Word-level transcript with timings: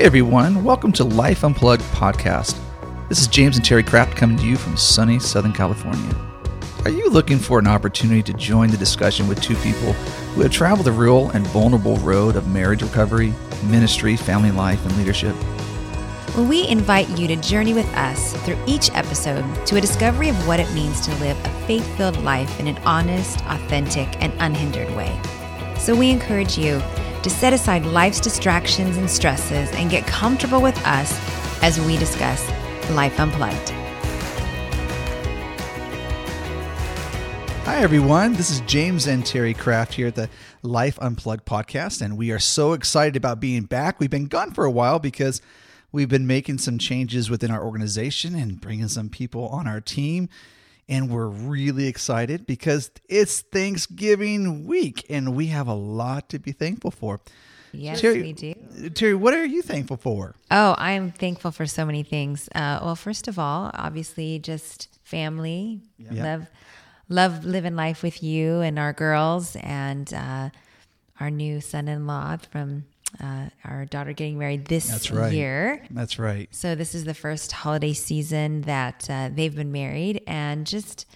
Hey 0.00 0.06
everyone, 0.06 0.64
welcome 0.64 0.92
to 0.92 1.04
Life 1.04 1.44
Unplugged 1.44 1.82
podcast. 1.92 2.58
This 3.10 3.20
is 3.20 3.26
James 3.28 3.56
and 3.56 3.64
Terry 3.64 3.82
Kraft 3.82 4.16
coming 4.16 4.38
to 4.38 4.46
you 4.46 4.56
from 4.56 4.74
sunny 4.74 5.18
Southern 5.18 5.52
California. 5.52 6.16
Are 6.86 6.90
you 6.90 7.10
looking 7.10 7.38
for 7.38 7.58
an 7.58 7.66
opportunity 7.66 8.22
to 8.22 8.32
join 8.32 8.70
the 8.70 8.78
discussion 8.78 9.28
with 9.28 9.42
two 9.42 9.56
people 9.56 9.92
who 10.32 10.40
have 10.40 10.50
traveled 10.50 10.86
the 10.86 10.92
real 10.92 11.28
and 11.32 11.46
vulnerable 11.48 11.98
road 11.98 12.36
of 12.36 12.48
marriage 12.48 12.82
recovery, 12.82 13.34
ministry, 13.64 14.16
family 14.16 14.50
life, 14.50 14.82
and 14.86 14.96
leadership? 14.96 15.36
Well, 16.34 16.46
we 16.46 16.66
invite 16.66 17.10
you 17.10 17.28
to 17.28 17.36
journey 17.36 17.74
with 17.74 17.94
us 17.94 18.32
through 18.46 18.56
each 18.66 18.90
episode 18.94 19.44
to 19.66 19.76
a 19.76 19.82
discovery 19.82 20.30
of 20.30 20.46
what 20.48 20.60
it 20.60 20.72
means 20.72 21.02
to 21.02 21.14
live 21.16 21.36
a 21.44 21.50
faith 21.66 21.86
filled 21.98 22.16
life 22.22 22.58
in 22.58 22.68
an 22.68 22.78
honest, 22.86 23.38
authentic, 23.48 24.08
and 24.22 24.32
unhindered 24.38 24.96
way. 24.96 25.20
So 25.78 25.94
we 25.94 26.08
encourage 26.08 26.56
you 26.56 26.80
to 27.22 27.30
set 27.30 27.52
aside 27.52 27.84
life's 27.84 28.20
distractions 28.20 28.96
and 28.96 29.10
stresses 29.10 29.70
and 29.72 29.90
get 29.90 30.06
comfortable 30.06 30.62
with 30.62 30.76
us 30.86 31.12
as 31.62 31.78
we 31.80 31.96
discuss 31.98 32.48
Life 32.90 33.20
Unplugged. 33.20 33.70
Hi, 37.66 37.82
everyone. 37.82 38.32
This 38.32 38.50
is 38.50 38.62
James 38.62 39.06
and 39.06 39.24
Terry 39.24 39.54
Kraft 39.54 39.94
here 39.94 40.06
at 40.06 40.14
the 40.14 40.30
Life 40.62 40.98
Unplugged 41.00 41.44
podcast, 41.44 42.00
and 42.00 42.16
we 42.16 42.30
are 42.30 42.38
so 42.38 42.72
excited 42.72 43.16
about 43.16 43.38
being 43.38 43.62
back. 43.64 44.00
We've 44.00 44.10
been 44.10 44.26
gone 44.26 44.52
for 44.52 44.64
a 44.64 44.70
while 44.70 44.98
because 44.98 45.42
we've 45.92 46.08
been 46.08 46.26
making 46.26 46.58
some 46.58 46.78
changes 46.78 47.28
within 47.28 47.50
our 47.50 47.62
organization 47.62 48.34
and 48.34 48.60
bringing 48.60 48.88
some 48.88 49.08
people 49.10 49.46
on 49.48 49.68
our 49.68 49.80
team. 49.80 50.28
And 50.90 51.08
we're 51.08 51.28
really 51.28 51.86
excited 51.86 52.46
because 52.46 52.90
it's 53.08 53.40
Thanksgiving 53.40 54.66
week 54.66 55.06
and 55.08 55.34
we 55.36 55.46
have 55.46 55.68
a 55.68 55.74
lot 55.74 56.28
to 56.30 56.38
be 56.38 56.52
thankful 56.52 56.90
for. 56.90 57.20
Yes, 57.72 58.00
Terry, 58.00 58.22
we 58.22 58.32
do. 58.32 58.54
Terry, 58.90 59.14
what 59.14 59.32
are 59.32 59.44
you 59.44 59.62
thankful 59.62 59.96
for? 59.96 60.34
Oh, 60.50 60.74
I 60.76 60.92
am 60.92 61.12
thankful 61.12 61.52
for 61.52 61.66
so 61.66 61.86
many 61.86 62.02
things. 62.02 62.48
Uh, 62.54 62.80
well, 62.82 62.96
first 62.96 63.28
of 63.28 63.38
all, 63.38 63.70
obviously, 63.74 64.40
just 64.40 64.88
family. 65.04 65.80
Yeah. 65.96 66.24
Love, 66.24 66.46
love 67.08 67.44
living 67.44 67.76
life 67.76 68.02
with 68.02 68.22
you 68.22 68.60
and 68.60 68.76
our 68.76 68.92
girls 68.92 69.56
and 69.56 70.12
uh, 70.12 70.50
our 71.20 71.30
new 71.30 71.60
son-in-law 71.60 72.38
from 72.50 72.86
uh, 73.22 73.46
our 73.64 73.84
daughter 73.86 74.12
getting 74.12 74.38
married 74.38 74.66
this 74.66 74.88
That's 74.88 75.10
right. 75.10 75.32
year. 75.32 75.84
That's 75.90 76.18
right. 76.18 76.48
So 76.52 76.74
this 76.74 76.94
is 76.94 77.04
the 77.04 77.14
first 77.14 77.52
holiday 77.52 77.92
season 77.92 78.62
that 78.62 79.08
uh, 79.10 79.30
they've 79.32 79.54
been 79.54 79.72
married, 79.72 80.22
and 80.26 80.66
just 80.66 81.06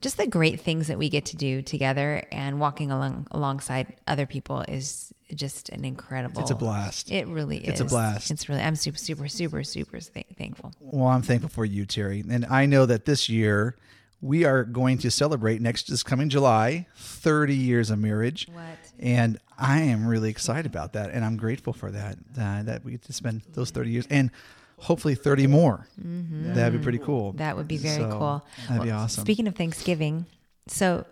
just 0.00 0.16
the 0.16 0.26
great 0.26 0.60
things 0.60 0.86
that 0.86 0.98
we 0.98 1.08
get 1.08 1.26
to 1.26 1.36
do 1.36 1.60
together 1.60 2.22
and 2.30 2.60
walking 2.60 2.90
along 2.90 3.26
alongside 3.32 3.96
other 4.06 4.26
people 4.26 4.64
is 4.68 5.12
just 5.34 5.68
an 5.70 5.84
incredible. 5.84 6.40
It's 6.40 6.50
a 6.50 6.54
blast. 6.54 7.10
It 7.10 7.26
really 7.26 7.58
is. 7.58 7.68
It's 7.68 7.80
a 7.80 7.84
blast. 7.84 8.30
It's 8.30 8.48
really. 8.48 8.62
I'm 8.62 8.76
super, 8.76 8.98
super, 8.98 9.28
super, 9.28 9.62
super 9.64 9.98
th- 10.00 10.26
thankful. 10.36 10.72
Well, 10.80 11.08
I'm 11.08 11.22
thankful 11.22 11.50
for 11.50 11.64
you, 11.64 11.84
Terry. 11.84 12.24
And 12.28 12.46
I 12.46 12.66
know 12.66 12.86
that 12.86 13.04
this 13.04 13.28
year 13.28 13.76
we 14.20 14.44
are 14.44 14.64
going 14.64 14.98
to 14.98 15.10
celebrate 15.10 15.60
next 15.60 15.88
this 15.88 16.02
coming 16.02 16.28
July 16.28 16.86
30 16.96 17.54
years 17.54 17.90
of 17.90 17.98
marriage. 17.98 18.48
What? 18.52 18.64
And 18.98 19.38
I 19.58 19.82
am 19.82 20.06
really 20.06 20.30
excited 20.30 20.66
about 20.66 20.94
that. 20.94 21.10
And 21.10 21.24
I'm 21.24 21.36
grateful 21.36 21.72
for 21.72 21.90
that, 21.90 22.18
uh, 22.38 22.62
that 22.64 22.84
we 22.84 22.92
get 22.92 23.02
to 23.04 23.12
spend 23.12 23.42
those 23.52 23.70
30 23.70 23.90
years 23.90 24.06
and 24.10 24.30
hopefully 24.78 25.14
30 25.14 25.46
more. 25.46 25.86
That'd 25.96 26.80
be 26.80 26.82
pretty 26.82 26.98
cool. 26.98 27.30
Mm-hmm. 27.30 27.38
That 27.38 27.56
would 27.56 27.68
be 27.68 27.76
very 27.76 27.96
So, 28.02 28.10
cool. 28.18 28.46
That'd 28.68 28.82
be 28.82 28.90
awesome. 28.90 29.22
Speaking 29.22 29.46
of 29.46 29.54
Thanksgiving, 29.54 30.26
so 30.66 31.06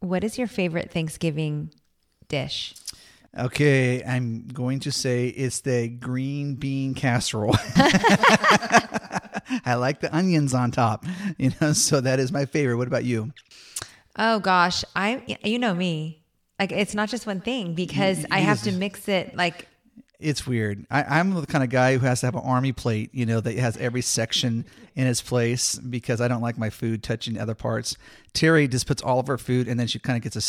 what 0.00 0.24
is 0.24 0.38
your 0.38 0.46
favorite 0.46 0.90
Thanksgiving 0.90 1.70
dish? 2.28 2.74
Okay, 3.38 4.02
I'm 4.04 4.48
going 4.48 4.80
to 4.80 4.90
say 4.90 5.28
it's 5.28 5.60
the 5.60 5.88
green 5.88 6.54
bean 6.54 6.94
casserole. 6.94 7.54
I 9.64 9.74
like 9.74 10.00
the 10.00 10.14
onions 10.14 10.54
on 10.54 10.70
top, 10.70 11.04
you 11.38 11.52
know, 11.60 11.72
so 11.72 12.00
that 12.00 12.20
is 12.20 12.32
my 12.32 12.44
favorite. 12.46 12.76
What 12.76 12.88
about 12.88 13.04
you? 13.04 13.32
Oh 14.16 14.40
gosh, 14.40 14.84
I 14.96 15.22
you 15.44 15.58
know 15.58 15.74
me. 15.74 16.22
Like 16.58 16.72
it's 16.72 16.94
not 16.94 17.08
just 17.08 17.26
one 17.26 17.40
thing 17.40 17.74
because 17.74 18.26
I 18.30 18.38
have 18.40 18.62
to 18.62 18.72
mix 18.72 19.08
it 19.08 19.36
like 19.36 19.68
It's 20.18 20.44
weird. 20.44 20.84
I, 20.90 21.04
I'm 21.04 21.32
the 21.34 21.46
kind 21.46 21.62
of 21.62 21.70
guy 21.70 21.96
who 21.96 22.04
has 22.04 22.20
to 22.20 22.26
have 22.26 22.34
an 22.34 22.42
army 22.44 22.72
plate, 22.72 23.10
you 23.14 23.24
know, 23.24 23.40
that 23.40 23.56
has 23.56 23.76
every 23.76 24.02
section 24.02 24.64
in 24.96 25.06
its 25.06 25.22
place 25.22 25.76
because 25.76 26.20
I 26.20 26.26
don't 26.26 26.42
like 26.42 26.58
my 26.58 26.70
food 26.70 27.04
touching 27.04 27.38
other 27.38 27.54
parts. 27.54 27.96
Terry 28.32 28.66
just 28.66 28.88
puts 28.88 29.00
all 29.00 29.20
of 29.20 29.28
her 29.28 29.38
food 29.38 29.68
and 29.68 29.78
then 29.78 29.86
she 29.86 30.00
kind 30.00 30.16
of 30.16 30.24
gets 30.24 30.34
a 30.34 30.40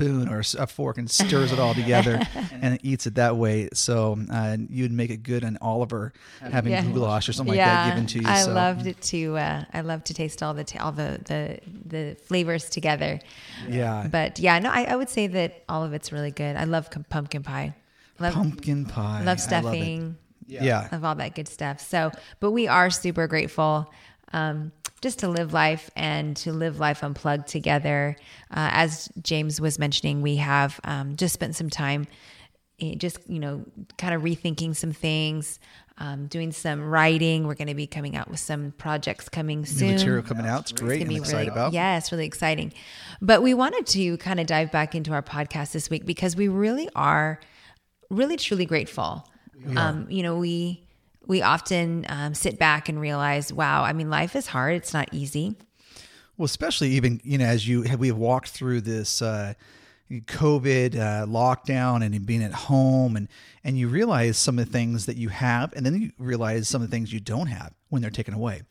spoon 0.00 0.28
or 0.28 0.42
a 0.58 0.66
fork 0.66 0.98
and 0.98 1.10
stirs 1.10 1.52
it 1.52 1.58
all 1.58 1.74
together 1.74 2.20
and 2.62 2.78
eats 2.82 3.06
it 3.06 3.16
that 3.16 3.36
way. 3.36 3.68
So 3.72 4.18
uh, 4.30 4.56
you'd 4.68 4.92
make 4.92 5.10
it 5.10 5.22
good 5.22 5.44
on 5.44 5.58
Oliver 5.60 6.12
having 6.40 6.72
Yeah. 6.72 6.84
goulash 6.84 7.28
or 7.28 7.32
something 7.32 7.54
yeah, 7.54 7.66
like 7.66 7.74
that 7.74 7.90
given 7.90 8.06
to 8.06 8.18
you. 8.20 8.28
I 8.28 8.42
so. 8.42 8.52
loved 8.52 8.86
it 8.86 9.00
to 9.02 9.36
uh, 9.36 9.64
I 9.72 9.80
love 9.82 10.04
to 10.04 10.14
taste 10.14 10.42
all 10.42 10.54
the 10.54 10.64
all 10.80 10.92
the, 10.92 11.20
the 11.24 11.58
the 11.86 12.16
flavors 12.24 12.68
together. 12.70 13.20
Yeah. 13.68 14.06
But 14.10 14.38
yeah, 14.38 14.58
no, 14.58 14.70
I, 14.70 14.84
I 14.84 14.96
would 14.96 15.08
say 15.10 15.26
that 15.28 15.64
all 15.68 15.84
of 15.84 15.92
it's 15.92 16.12
really 16.12 16.30
good. 16.30 16.56
I 16.56 16.64
love 16.64 16.90
com- 16.90 17.04
pumpkin 17.04 17.42
pie. 17.42 17.74
Love 18.18 18.34
Pumpkin 18.34 18.84
pie. 18.84 19.20
love 19.20 19.28
I 19.28 19.32
it. 19.32 19.38
stuffing. 19.40 20.16
yeah. 20.46 20.88
of 20.92 21.04
all 21.04 21.14
that 21.14 21.34
good 21.34 21.48
stuff. 21.48 21.80
So, 21.80 22.10
but 22.38 22.50
we 22.50 22.68
are 22.68 22.90
super 22.90 23.26
grateful 23.26 23.90
um, 24.32 24.72
just 25.00 25.20
to 25.20 25.28
live 25.28 25.52
life 25.52 25.90
and 25.96 26.36
to 26.38 26.52
live 26.52 26.78
life 26.78 27.02
unplugged 27.02 27.48
together. 27.48 28.16
Uh, 28.50 28.68
as 28.72 29.08
James 29.22 29.60
was 29.60 29.78
mentioning, 29.78 30.22
we 30.22 30.36
have 30.36 30.78
um, 30.84 31.16
just 31.16 31.34
spent 31.34 31.56
some 31.56 31.70
time 31.70 32.06
eh, 32.80 32.94
just, 32.96 33.18
you 33.28 33.38
know, 33.38 33.64
kind 33.98 34.14
of 34.14 34.22
rethinking 34.22 34.76
some 34.76 34.92
things, 34.92 35.58
um, 35.98 36.26
doing 36.26 36.52
some 36.52 36.82
writing. 36.82 37.46
We're 37.46 37.54
going 37.54 37.68
to 37.68 37.74
be 37.74 37.86
coming 37.86 38.16
out 38.16 38.28
with 38.28 38.40
some 38.40 38.72
projects 38.78 39.28
coming 39.28 39.60
New 39.60 39.66
soon. 39.66 39.92
material 39.94 40.22
coming 40.22 40.46
out. 40.46 40.62
It's 40.62 40.72
great. 40.72 41.02
It's 41.02 41.10
I'm 41.10 41.16
excited 41.16 41.36
really, 41.36 41.48
about. 41.48 41.72
Yeah, 41.72 41.96
it's 41.96 42.12
really 42.12 42.26
exciting. 42.26 42.72
But 43.22 43.42
we 43.42 43.54
wanted 43.54 43.86
to 43.88 44.16
kind 44.18 44.40
of 44.40 44.46
dive 44.46 44.70
back 44.70 44.94
into 44.94 45.12
our 45.12 45.22
podcast 45.22 45.72
this 45.72 45.88
week 45.88 46.04
because 46.04 46.36
we 46.36 46.48
really 46.48 46.88
are 46.94 47.40
really 48.10 48.36
truly 48.36 48.66
grateful. 48.66 49.26
Um, 49.76 50.06
you 50.08 50.22
know, 50.22 50.38
we 50.38 50.82
we 51.26 51.42
often 51.42 52.06
um, 52.08 52.34
sit 52.34 52.58
back 52.58 52.88
and 52.88 53.00
realize, 53.00 53.52
wow, 53.52 53.82
I 53.84 53.92
mean, 53.92 54.10
life 54.10 54.34
is 54.34 54.48
hard. 54.48 54.74
It's 54.74 54.94
not 54.94 55.08
easy. 55.12 55.56
Well, 56.40 56.46
especially 56.46 56.90
even 56.92 57.20
you 57.22 57.36
know 57.36 57.44
as 57.44 57.68
you 57.68 57.82
have 57.82 58.00
we 58.00 58.08
have 58.08 58.16
walked 58.16 58.48
through 58.48 58.80
this 58.80 59.20
uh, 59.20 59.52
COVID 60.10 60.96
uh, 60.96 61.26
lockdown 61.26 62.02
and 62.02 62.24
being 62.24 62.42
at 62.42 62.52
home, 62.54 63.16
and 63.16 63.28
and 63.62 63.78
you 63.78 63.88
realize 63.88 64.38
some 64.38 64.58
of 64.58 64.64
the 64.64 64.72
things 64.72 65.04
that 65.04 65.18
you 65.18 65.28
have, 65.28 65.74
and 65.76 65.84
then 65.84 66.00
you 66.00 66.12
realize 66.18 66.66
some 66.66 66.80
of 66.80 66.88
the 66.88 66.96
things 66.96 67.12
you 67.12 67.20
don't 67.20 67.48
have 67.48 67.74
when 67.90 68.00
they're 68.00 68.10
taken 68.10 68.32
away, 68.32 68.62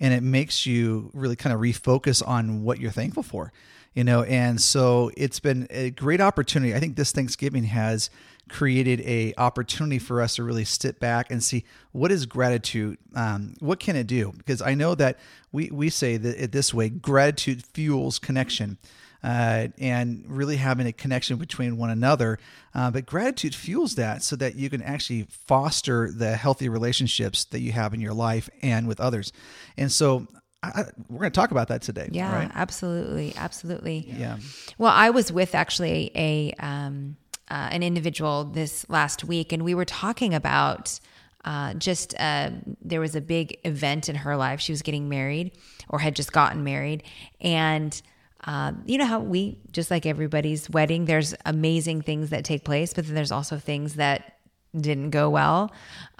and 0.00 0.12
it 0.12 0.24
makes 0.24 0.66
you 0.66 1.10
really 1.14 1.36
kind 1.36 1.54
of 1.54 1.60
refocus 1.60 2.26
on 2.26 2.64
what 2.64 2.80
you're 2.80 2.90
thankful 2.90 3.22
for, 3.22 3.52
you 3.94 4.02
know. 4.02 4.24
And 4.24 4.60
so 4.60 5.12
it's 5.16 5.38
been 5.38 5.68
a 5.70 5.90
great 5.90 6.20
opportunity. 6.20 6.74
I 6.74 6.80
think 6.80 6.96
this 6.96 7.12
Thanksgiving 7.12 7.64
has 7.64 8.10
created 8.48 9.00
a 9.02 9.32
opportunity 9.38 9.98
for 9.98 10.20
us 10.20 10.36
to 10.36 10.42
really 10.42 10.64
sit 10.64 11.00
back 11.00 11.30
and 11.30 11.42
see 11.42 11.64
what 11.92 12.10
is 12.12 12.26
gratitude 12.26 12.98
um, 13.14 13.54
what 13.60 13.78
can 13.80 13.96
it 13.96 14.06
do? 14.06 14.32
Because 14.36 14.60
i 14.62 14.74
know 14.74 14.94
that 14.94 15.18
we, 15.52 15.70
we 15.70 15.88
say 15.90 16.16
that 16.16 16.42
it 16.42 16.52
this 16.52 16.72
way 16.74 16.88
gratitude 16.88 17.64
fuels 17.64 18.18
connection 18.18 18.78
uh, 19.24 19.68
and 19.78 20.24
really 20.26 20.56
having 20.56 20.86
a 20.86 20.92
connection 20.92 21.36
between 21.36 21.76
one 21.76 21.90
another 21.90 22.38
uh, 22.74 22.90
but 22.90 23.06
gratitude 23.06 23.54
fuels 23.54 23.94
that 23.94 24.22
so 24.22 24.34
that 24.36 24.56
you 24.56 24.68
can 24.68 24.82
actually 24.82 25.26
foster 25.30 26.10
the 26.10 26.36
healthy 26.36 26.68
relationships 26.68 27.44
that 27.44 27.60
you 27.60 27.70
have 27.72 27.94
in 27.94 28.00
your 28.00 28.14
life 28.14 28.50
and 28.62 28.88
with 28.88 28.98
others. 29.00 29.32
And 29.76 29.92
so 29.92 30.26
I, 30.64 30.84
we're 31.08 31.18
going 31.18 31.30
to 31.32 31.34
talk 31.40 31.50
about 31.50 31.68
that 31.68 31.82
today 31.82 32.08
Yeah, 32.12 32.32
right? 32.34 32.50
absolutely, 32.54 33.34
absolutely. 33.36 34.06
yeah. 34.08 34.38
Well, 34.78 34.92
I 34.92 35.10
was 35.10 35.32
with 35.32 35.54
actually 35.54 36.10
a 36.14 36.52
um, 36.58 37.16
uh, 37.52 37.68
an 37.70 37.82
individual 37.82 38.44
this 38.44 38.88
last 38.88 39.24
week, 39.24 39.52
and 39.52 39.62
we 39.62 39.74
were 39.74 39.84
talking 39.84 40.32
about 40.32 40.98
uh, 41.44 41.74
just 41.74 42.14
uh, 42.18 42.50
there 42.80 42.98
was 42.98 43.14
a 43.14 43.20
big 43.20 43.58
event 43.64 44.08
in 44.08 44.14
her 44.14 44.36
life. 44.38 44.58
She 44.58 44.72
was 44.72 44.80
getting 44.80 45.10
married, 45.10 45.52
or 45.90 45.98
had 45.98 46.16
just 46.16 46.32
gotten 46.32 46.64
married, 46.64 47.02
and 47.42 48.00
uh, 48.44 48.72
you 48.86 48.96
know 48.96 49.04
how 49.04 49.20
we 49.20 49.58
just 49.70 49.90
like 49.90 50.06
everybody's 50.06 50.70
wedding. 50.70 51.04
There's 51.04 51.34
amazing 51.44 52.00
things 52.00 52.30
that 52.30 52.46
take 52.46 52.64
place, 52.64 52.94
but 52.94 53.04
then 53.04 53.14
there's 53.14 53.32
also 53.32 53.58
things 53.58 53.96
that 53.96 54.38
didn't 54.74 55.10
go 55.10 55.28
well. 55.28 55.70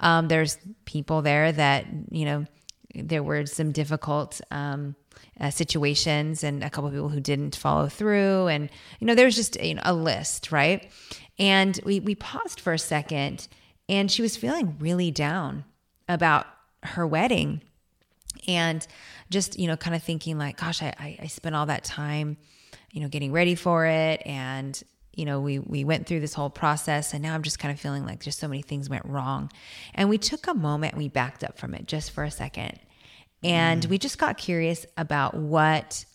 Um, 0.01 0.27
there's 0.27 0.59
people 0.85 1.23
there 1.23 1.51
that 1.51 1.87
you 2.11 2.25
know 2.25 2.45
there 2.93 3.23
were 3.23 3.47
some 3.47 3.71
difficult 3.71 4.39
um, 4.51 4.95
uh, 5.39 5.49
situations 5.49 6.43
and 6.43 6.63
a 6.63 6.69
couple 6.69 6.89
people 6.89 7.09
who 7.09 7.19
didn't 7.19 7.55
follow 7.55 7.87
through 7.87 8.47
and 8.47 8.69
you 8.99 9.07
know 9.07 9.15
there's 9.15 9.35
just 9.35 9.59
you 9.61 9.73
know, 9.73 9.81
a 9.83 9.93
list 9.93 10.51
right 10.51 10.91
and 11.39 11.79
we 11.85 11.99
we 11.99 12.15
paused 12.15 12.59
for 12.59 12.73
a 12.73 12.79
second 12.79 13.47
and 13.89 14.11
she 14.11 14.21
was 14.21 14.37
feeling 14.37 14.75
really 14.79 15.11
down 15.11 15.65
about 16.07 16.45
her 16.83 17.05
wedding 17.07 17.61
and 18.47 18.85
just 19.29 19.57
you 19.57 19.67
know 19.67 19.77
kind 19.77 19.95
of 19.95 20.03
thinking 20.03 20.37
like 20.37 20.57
gosh 20.57 20.81
I, 20.81 20.93
I 20.99 21.17
i 21.23 21.27
spent 21.27 21.55
all 21.55 21.65
that 21.67 21.83
time 21.83 22.37
you 22.91 23.01
know 23.01 23.07
getting 23.07 23.31
ready 23.31 23.55
for 23.55 23.85
it 23.85 24.21
and 24.25 24.81
you 25.15 25.25
know, 25.25 25.39
we 25.39 25.59
we 25.59 25.83
went 25.83 26.07
through 26.07 26.19
this 26.21 26.33
whole 26.33 26.49
process, 26.49 27.13
and 27.13 27.21
now 27.21 27.35
I'm 27.35 27.43
just 27.43 27.59
kind 27.59 27.71
of 27.71 27.79
feeling 27.79 28.05
like 28.05 28.21
just 28.21 28.39
so 28.39 28.47
many 28.47 28.61
things 28.61 28.89
went 28.89 29.05
wrong. 29.05 29.51
And 29.93 30.09
we 30.09 30.17
took 30.17 30.47
a 30.47 30.53
moment, 30.53 30.93
and 30.93 31.01
we 31.01 31.07
backed 31.07 31.43
up 31.43 31.57
from 31.57 31.73
it 31.73 31.87
just 31.87 32.11
for 32.11 32.23
a 32.23 32.31
second, 32.31 32.79
and 33.43 33.83
mm. 33.83 33.89
we 33.89 33.97
just 33.97 34.17
got 34.17 34.37
curious 34.37 34.85
about 34.97 35.35
what 35.35 36.05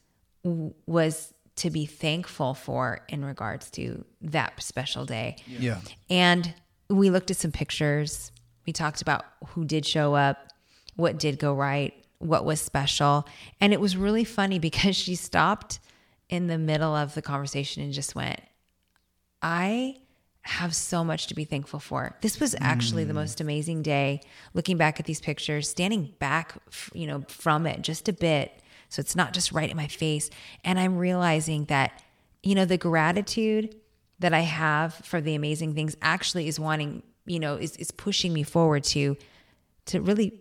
w- 0.43 0.75
was 0.87 1.32
to 1.58 1.70
be 1.70 1.87
thankful 1.87 2.55
for 2.55 3.00
in 3.08 3.25
regards 3.25 3.70
to 3.72 4.05
that 4.20 4.62
special 4.62 5.05
day. 5.05 5.37
Yeah. 5.46 5.81
And 6.08 6.55
we 6.88 7.10
looked 7.10 7.31
at 7.31 7.37
some 7.37 7.52
pictures. 7.52 8.32
We 8.66 8.72
talked 8.72 9.02
about 9.02 9.25
who 9.49 9.64
did 9.64 9.84
show 9.84 10.14
up, 10.14 10.52
what 10.96 11.19
did 11.19 11.38
go 11.38 11.55
right, 11.55 11.93
what 12.19 12.44
was 12.44 12.60
special. 12.60 13.26
And 13.60 13.72
it 13.72 13.81
was 13.81 13.96
really 13.96 14.25
funny 14.25 14.58
because 14.69 14.96
she 14.96 15.14
stopped 15.14 15.81
in 16.28 16.46
the 16.46 16.58
middle 16.58 16.94
of 16.94 17.14
the 17.14 17.22
conversation 17.22 17.82
and 17.82 17.93
just 17.93 18.14
went, 18.14 18.40
I 19.40 19.96
have 20.43 20.75
so 20.75 21.05
much 21.05 21.26
to 21.26 21.34
be 21.34 21.44
thankful 21.44 21.81
for. 21.81 22.16
This 22.22 22.40
was 22.40 22.55
actually 22.60 23.05
the 23.05 23.12
mm. 23.12 23.16
most 23.16 23.40
amazing 23.40 23.82
day 23.82 24.20
looking 24.55 24.76
back 24.76 24.99
at 24.99 25.06
these 25.06 25.20
pictures, 25.20 25.69
standing 25.69 26.14
back, 26.19 26.55
you 26.94 27.06
know, 27.06 27.22
from 27.28 27.66
it 27.66 27.82
just 27.82 28.08
a 28.08 28.12
bit 28.12 28.62
so 28.88 29.00
it's 29.00 29.17
not 29.17 29.32
just 29.32 29.52
right 29.52 29.70
in 29.70 29.76
my 29.76 29.87
face 29.87 30.31
and 30.64 30.79
I'm 30.79 30.99
realizing 30.99 31.67
that 31.67 32.02
you 32.43 32.55
know 32.55 32.64
the 32.64 32.79
gratitude 32.79 33.75
that 34.20 34.35
I 34.35 34.40
have 34.40 34.94
for 34.94 35.20
the 35.20 35.35
amazing 35.35 35.75
things 35.75 35.96
actually 36.02 36.49
is 36.49 36.58
wanting, 36.58 37.02
you 37.26 37.38
know, 37.38 37.56
is 37.56 37.76
is 37.76 37.90
pushing 37.90 38.32
me 38.32 38.43
forward 38.43 38.85
to 38.85 39.17
to 39.87 40.00
really 40.00 40.40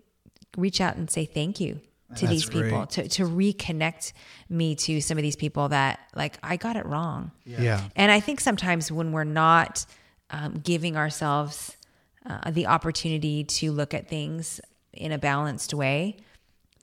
reach 0.57 0.81
out 0.81 0.95
and 0.95 1.09
say 1.09 1.25
thank 1.25 1.59
you 1.59 1.79
to 2.15 2.25
That's 2.25 2.29
these 2.29 2.45
people 2.45 2.85
great. 2.85 2.89
to 2.91 3.07
to 3.09 3.23
reconnect 3.23 4.13
me 4.49 4.75
to 4.75 5.01
some 5.01 5.17
of 5.17 5.21
these 5.21 5.35
people 5.35 5.69
that 5.69 5.99
like 6.15 6.37
I 6.41 6.57
got 6.57 6.75
it 6.75 6.85
wrong. 6.85 7.31
Yeah. 7.45 7.81
And 7.95 8.11
I 8.11 8.19
think 8.19 8.39
sometimes 8.39 8.91
when 8.91 9.11
we're 9.11 9.23
not 9.23 9.85
um, 10.29 10.55
giving 10.55 10.97
ourselves 10.97 11.77
uh, 12.25 12.51
the 12.51 12.67
opportunity 12.67 13.43
to 13.43 13.71
look 13.71 13.93
at 13.93 14.09
things 14.09 14.59
in 14.93 15.11
a 15.11 15.17
balanced 15.17 15.73
way 15.73 16.17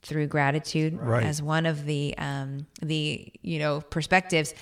through 0.05 0.27
gratitude 0.29 0.99
Right. 1.01 1.25
as 1.25 1.43
one 1.43 1.67
of 1.67 1.85
the 1.87 2.15
um, 2.19 2.67
the 2.81 3.33
you 3.43 3.59
know 3.59 3.81
perspectives, 3.81 4.55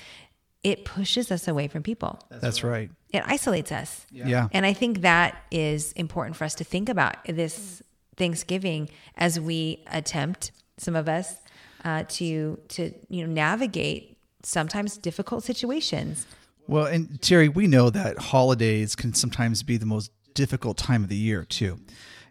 it 0.62 0.84
pushes 0.84 1.30
us 1.30 1.48
away 1.48 1.68
from 1.68 1.82
people. 1.82 2.18
That's 2.30 2.62
right. 2.64 2.90
It 3.12 3.22
isolates 3.26 3.72
us. 3.72 4.06
Yeah. 4.10 4.48
And 4.52 4.64
I 4.64 4.72
think 4.72 5.00
that 5.02 5.36
is 5.50 5.92
important 5.92 6.36
for 6.36 6.44
us 6.44 6.54
to 6.56 6.64
think 6.64 6.88
about 6.88 7.16
this 7.26 7.82
Thanksgiving 8.16 8.88
as 9.16 9.38
we 9.40 9.82
attempt, 9.90 10.52
some 10.78 10.94
of 10.96 11.08
us, 11.08 11.36
uh, 11.84 12.04
to 12.08 12.58
to 12.68 12.92
you 13.08 13.26
know 13.26 13.32
navigate 13.32 14.16
sometimes 14.44 14.96
difficult 14.96 15.44
situations. 15.44 16.26
Well, 16.68 16.86
and 16.86 17.20
Terry, 17.20 17.48
we 17.48 17.66
know 17.66 17.90
that 17.90 18.18
holidays 18.18 18.94
can 18.94 19.14
sometimes 19.14 19.62
be 19.64 19.76
the 19.76 19.86
most 19.86 20.12
difficult 20.34 20.76
time 20.78 21.02
of 21.02 21.08
the 21.08 21.16
year 21.16 21.44
too. 21.44 21.80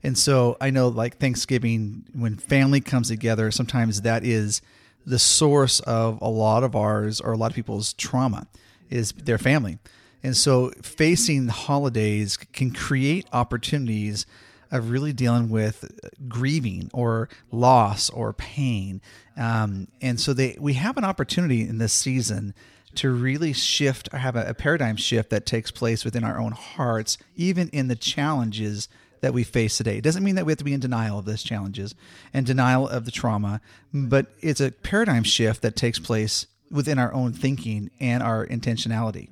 And 0.04 0.18
so 0.18 0.58
I 0.60 0.70
know 0.70 0.88
like 0.88 1.18
Thanksgiving 1.18 2.06
when 2.14 2.38
family 2.38 2.82
comes 2.82 3.10
together, 3.10 3.52
sometimes 3.52 4.02
that 4.02 4.24
is 4.24 4.62
the 5.06 5.20
source 5.20 5.80
of 5.82 6.22
a 6.22 6.28
lot 6.28 6.64
of 6.64 6.76
ours 6.76 7.22
or 7.22 7.34
a 7.34 7.38
lot 7.38 7.52
of 7.52 7.56
people's 7.56 7.94
trauma 7.94 8.48
is 8.90 9.12
their 9.14 9.38
family. 9.38 9.80
And 10.24 10.38
so 10.38 10.72
facing 10.82 11.48
the 11.48 11.54
holidays 11.54 12.38
can 12.38 12.72
create 12.72 13.28
opportunities 13.34 14.26
of 14.72 14.90
really 14.90 15.12
dealing 15.12 15.50
with 15.50 16.00
grieving 16.28 16.90
or 16.94 17.28
loss 17.52 18.10
or 18.10 18.34
pain. 18.34 19.02
Um, 19.36 19.88
and 20.02 20.20
so 20.20 20.34
they 20.34 20.58
we 20.60 20.74
have 20.74 20.98
an 20.98 21.04
opportunity 21.04 21.62
in 21.62 21.78
this 21.78 21.94
season 21.94 22.54
to 22.96 23.10
really 23.10 23.54
shift 23.54 24.12
have 24.14 24.36
a, 24.36 24.50
a 24.50 24.54
paradigm 24.54 24.96
shift 24.96 25.30
that 25.30 25.46
takes 25.46 25.72
place 25.72 26.06
within 26.06 26.24
our 26.24 26.40
own 26.40 26.52
hearts, 26.52 27.18
even 27.36 27.70
in 27.70 27.88
the 27.88 27.96
challenges 27.96 28.88
that 29.22 29.34
we 29.34 29.44
face 29.44 29.78
today. 29.78 29.98
It 29.98 30.04
doesn't 30.04 30.24
mean 30.24 30.36
that 30.36 30.46
we 30.46 30.52
have 30.52 30.58
to 30.58 30.64
be 30.64 30.74
in 30.74 30.80
denial 30.80 31.20
of 31.20 31.26
those 31.26 31.44
challenges 31.44 31.96
and 32.34 32.46
denial 32.46 32.88
of 32.88 33.06
the 33.06 33.12
trauma, 33.12 33.62
but 33.94 34.28
it's 34.42 34.60
a 34.60 34.72
paradigm 34.72 35.24
shift 35.24 35.62
that 35.62 35.76
takes 35.76 36.00
place 36.00 36.48
within 36.70 36.98
our 36.98 37.14
own 37.14 37.34
thinking 37.34 37.92
and 38.00 38.24
our 38.24 38.46
intentionality. 38.48 39.30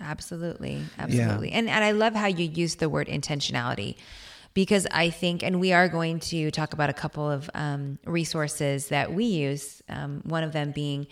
Absolutely. 0.00 0.82
Absolutely. 0.98 1.52
And 1.52 1.68
and 1.68 1.84
I 1.84 1.92
love 1.92 2.14
how 2.14 2.26
you 2.26 2.46
use 2.46 2.76
the 2.76 2.88
word 2.88 3.08
intentionality 3.08 3.96
because 4.54 4.86
I 4.90 5.10
think, 5.10 5.42
and 5.42 5.60
we 5.60 5.72
are 5.72 5.88
going 5.88 6.20
to 6.20 6.50
talk 6.50 6.72
about 6.72 6.90
a 6.90 6.94
couple 6.94 7.30
of 7.30 7.48
um, 7.54 7.98
resources 8.04 8.88
that 8.88 9.12
we 9.12 9.24
use. 9.24 9.82
Um, 9.88 10.22
one 10.24 10.42
of 10.42 10.52
them 10.52 10.72
being 10.72 11.06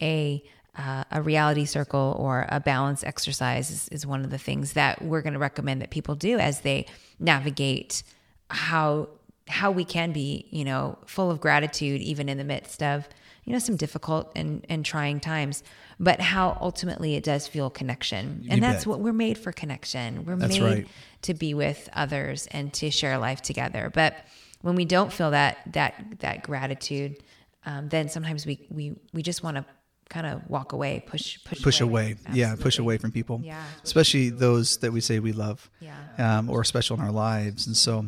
a 0.00 0.44
uh, 0.76 1.04
a 1.10 1.20
reality 1.20 1.64
circle 1.64 2.16
or 2.18 2.46
a 2.48 2.58
balance 2.58 3.04
exercise 3.04 3.70
is, 3.70 3.88
is 3.88 4.06
one 4.06 4.24
of 4.24 4.30
the 4.30 4.38
things 4.38 4.72
that 4.72 5.02
we're 5.02 5.20
going 5.20 5.34
to 5.34 5.38
recommend 5.38 5.82
that 5.82 5.90
people 5.90 6.14
do 6.14 6.38
as 6.38 6.60
they 6.60 6.86
navigate 7.18 8.02
how 8.48 9.08
how 9.48 9.70
we 9.70 9.84
can 9.84 10.12
be, 10.12 10.46
you 10.50 10.64
know, 10.64 10.96
full 11.04 11.30
of 11.30 11.40
gratitude 11.40 12.00
even 12.00 12.28
in 12.28 12.38
the 12.38 12.44
midst 12.44 12.82
of, 12.82 13.08
you 13.44 13.52
know, 13.52 13.58
some 13.58 13.76
difficult 13.76 14.30
and, 14.36 14.64
and 14.68 14.84
trying 14.84 15.18
times, 15.18 15.64
but 15.98 16.20
how 16.20 16.56
ultimately 16.60 17.16
it 17.16 17.24
does 17.24 17.48
feel 17.48 17.68
connection. 17.68 18.46
And 18.48 18.62
that's 18.62 18.84
bet. 18.84 18.86
what 18.86 19.00
we're 19.00 19.12
made 19.12 19.36
for 19.36 19.52
connection. 19.52 20.24
We're 20.24 20.36
That's 20.36 20.58
made 20.58 20.62
right. 20.62 20.88
to 21.22 21.34
be 21.34 21.54
with 21.54 21.88
others 21.92 22.46
and 22.52 22.72
to 22.74 22.90
share 22.90 23.18
life 23.18 23.42
together. 23.42 23.90
But 23.92 24.14
when 24.62 24.76
we 24.76 24.84
don't 24.84 25.12
feel 25.12 25.32
that 25.32 25.58
that 25.72 26.20
that 26.20 26.44
gratitude, 26.44 27.22
um, 27.66 27.88
then 27.88 28.08
sometimes 28.08 28.46
we 28.46 28.64
we 28.70 28.94
we 29.12 29.22
just 29.22 29.42
want 29.42 29.56
to 29.56 29.64
kind 30.12 30.26
of 30.26 30.48
walk 30.48 30.72
away, 30.72 31.02
push 31.06 31.42
push 31.42 31.62
push 31.62 31.80
away. 31.80 32.16
Yeah, 32.32 32.54
push 32.58 32.78
away 32.78 32.98
from 32.98 33.12
people. 33.12 33.40
Yeah. 33.42 33.62
Especially 33.82 34.28
those 34.28 34.76
that 34.78 34.92
we 34.92 35.00
say 35.00 35.18
we 35.18 35.32
love. 35.32 35.70
Yeah. 35.80 35.96
Um, 36.18 36.50
or 36.50 36.64
special 36.64 36.96
in 36.98 37.02
our 37.02 37.10
lives. 37.10 37.66
And 37.66 37.76
so, 37.76 38.06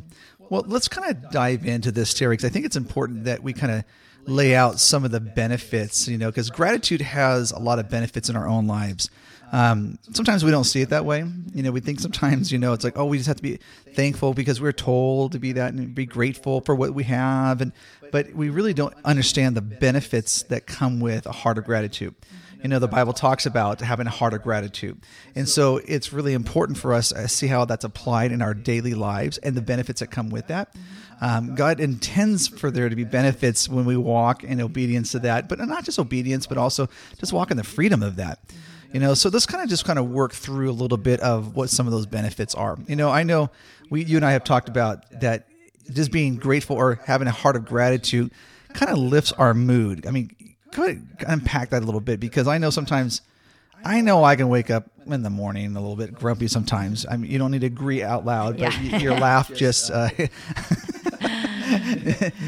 well, 0.51 0.65
let's 0.67 0.87
kind 0.87 1.11
of 1.11 1.31
dive 1.31 1.65
into 1.65 1.91
this, 1.91 2.13
Terry, 2.13 2.35
because 2.35 2.45
I 2.45 2.53
think 2.53 2.67
it's 2.67 2.77
important 2.77 3.25
that 3.25 3.43
we 3.43 3.55
kind 3.55 3.73
of 3.73 3.85
lay 4.27 4.55
out 4.55 4.79
some 4.81 5.05
of 5.05 5.11
the 5.11 5.21
benefits, 5.21 6.07
you 6.07 6.19
know, 6.19 6.31
because 6.31 6.51
gratitude 6.51 7.01
has 7.01 7.51
a 7.51 7.59
lot 7.59 7.79
of 7.79 7.89
benefits 7.89 8.29
in 8.29 8.37
our 8.37 8.47
own 8.47 8.67
lives. 8.67 9.09
Um, 9.53 9.99
sometimes 10.13 10.45
we 10.45 10.51
don't 10.51 10.65
see 10.65 10.81
it 10.81 10.91
that 10.91 11.05
way. 11.05 11.25
You 11.55 11.63
know, 11.63 11.71
we 11.71 11.81
think 11.81 12.01
sometimes, 12.01 12.51
you 12.51 12.59
know, 12.59 12.73
it's 12.73 12.85
like, 12.85 12.99
oh, 12.99 13.05
we 13.05 13.19
just 13.19 13.29
have 13.29 13.37
to 13.37 13.43
be 13.43 13.59
thankful 13.95 14.35
because 14.35 14.61
we're 14.61 14.73
told 14.73 15.33
to 15.33 15.39
be 15.39 15.53
that 15.53 15.73
and 15.75 15.95
be 15.95 16.07
grateful 16.07 16.61
for 16.61 16.75
what 16.75 16.95
we 16.95 17.05
have. 17.05 17.61
And, 17.61 17.73
but 18.11 18.33
we 18.33 18.49
really 18.49 18.75
don't 18.75 18.95
understand 19.05 19.57
the 19.57 19.63
benefits 19.63 20.43
that 20.45 20.67
come 20.67 21.01
with 21.01 21.27
a 21.27 21.33
heart 21.33 21.59
of 21.59 21.65
gratitude. 21.65 22.15
You 22.63 22.71
know, 22.71 22.79
the 22.79 22.89
Bible 22.89 23.13
talks 23.13 23.45
about 23.45 23.83
having 23.83 24.07
a 24.07 24.11
heart 24.11 24.33
of 24.33 24.43
gratitude. 24.43 25.03
And 25.35 25.47
so 25.47 25.83
it's 25.87 26.15
really 26.15 26.33
important 26.33 26.79
for 26.79 26.95
us 26.95 27.11
to 27.11 27.29
see 27.29 27.47
how 27.47 27.67
that's 27.67 27.85
applied 27.85 28.33
in 28.33 28.41
our 28.41 28.55
daily 28.55 28.95
lives 28.95 29.37
and 29.37 29.55
the 29.55 29.61
benefits 29.61 30.01
that 30.01 30.07
come 30.07 30.31
with 30.31 30.47
that. 30.47 30.75
Um, 31.21 31.55
God 31.55 31.79
intends 31.79 32.49
for 32.49 32.71
there 32.71 32.89
to 32.89 32.97
be 32.97 33.05
benefits 33.05 33.69
when 33.69 33.85
we 33.85 33.99
walk 33.99 34.45
in 34.45 34.63
obedience 34.63 35.13
to 35.13 35.19
that, 35.21 35.49
but 35.49 35.59
not 35.59 35.85
just 35.85 35.99
obedience, 35.99 36.47
but 36.47 36.57
also 36.57 36.89
just 37.19 37.35
walk 37.35 37.51
in 37.51 37.59
the 37.59 37.65
freedom 37.65 38.03
of 38.03 38.17
that. 38.17 38.39
You 38.95 39.01
know, 39.01 39.13
so 39.15 39.29
let's 39.29 39.45
kind 39.45 39.63
of 39.63 39.69
just 39.69 39.85
kind 39.85 39.99
of 39.99 40.09
work 40.09 40.33
through 40.33 40.71
a 40.71 40.73
little 40.73 40.97
bit 40.97 41.19
of 41.21 41.57
what 41.57 41.69
some 41.69 41.87
of 41.87 41.93
those 41.93 42.07
benefits 42.07 42.55
are. 42.55 42.79
You 42.87 42.95
know, 42.97 43.11
I 43.11 43.25
know 43.25 43.51
we, 43.91 44.05
you 44.05 44.17
and 44.17 44.25
I 44.25 44.33
have 44.33 44.45
talked 44.45 44.69
about 44.69 45.05
that 45.21 45.49
just 45.93 46.13
being 46.13 46.37
grateful 46.37 46.77
or 46.77 47.01
having 47.05 47.27
a 47.27 47.33
heart 47.33 47.57
of 47.57 47.65
gratitude 47.67 48.31
kind 48.73 48.91
of 48.93 48.99
lifts 48.99 49.33
our 49.33 49.53
mood. 49.53 50.07
I 50.07 50.13
mean, 50.13 50.31
could 50.73 51.07
unpack 51.27 51.71
that 51.71 51.83
a 51.83 51.85
little 51.85 52.01
bit 52.01 52.21
because 52.21 52.47
I 52.47 52.59
know 52.59 52.71
sometimes 52.71 53.21
I 53.85 54.01
know 54.01 54.23
I 54.25 54.37
can 54.37 54.49
wake 54.49 54.71
up 54.71 54.87
in 55.07 55.23
the 55.23 55.29
morning 55.31 55.75
a 55.77 55.81
little 55.81 55.97
bit 55.97 56.15
grumpy 56.15 56.47
sometimes. 56.49 57.05
I 57.11 57.17
mean, 57.17 57.31
you 57.31 57.39
don't 57.39 57.51
need 57.51 57.61
to 57.63 57.67
agree 57.67 58.03
out 58.03 58.25
loud, 58.25 58.59
but 58.59 58.81
Yeah. 58.81 58.99
your 58.99 59.15
laugh 59.19 59.53
just 59.55 59.91
uh, 59.91 60.09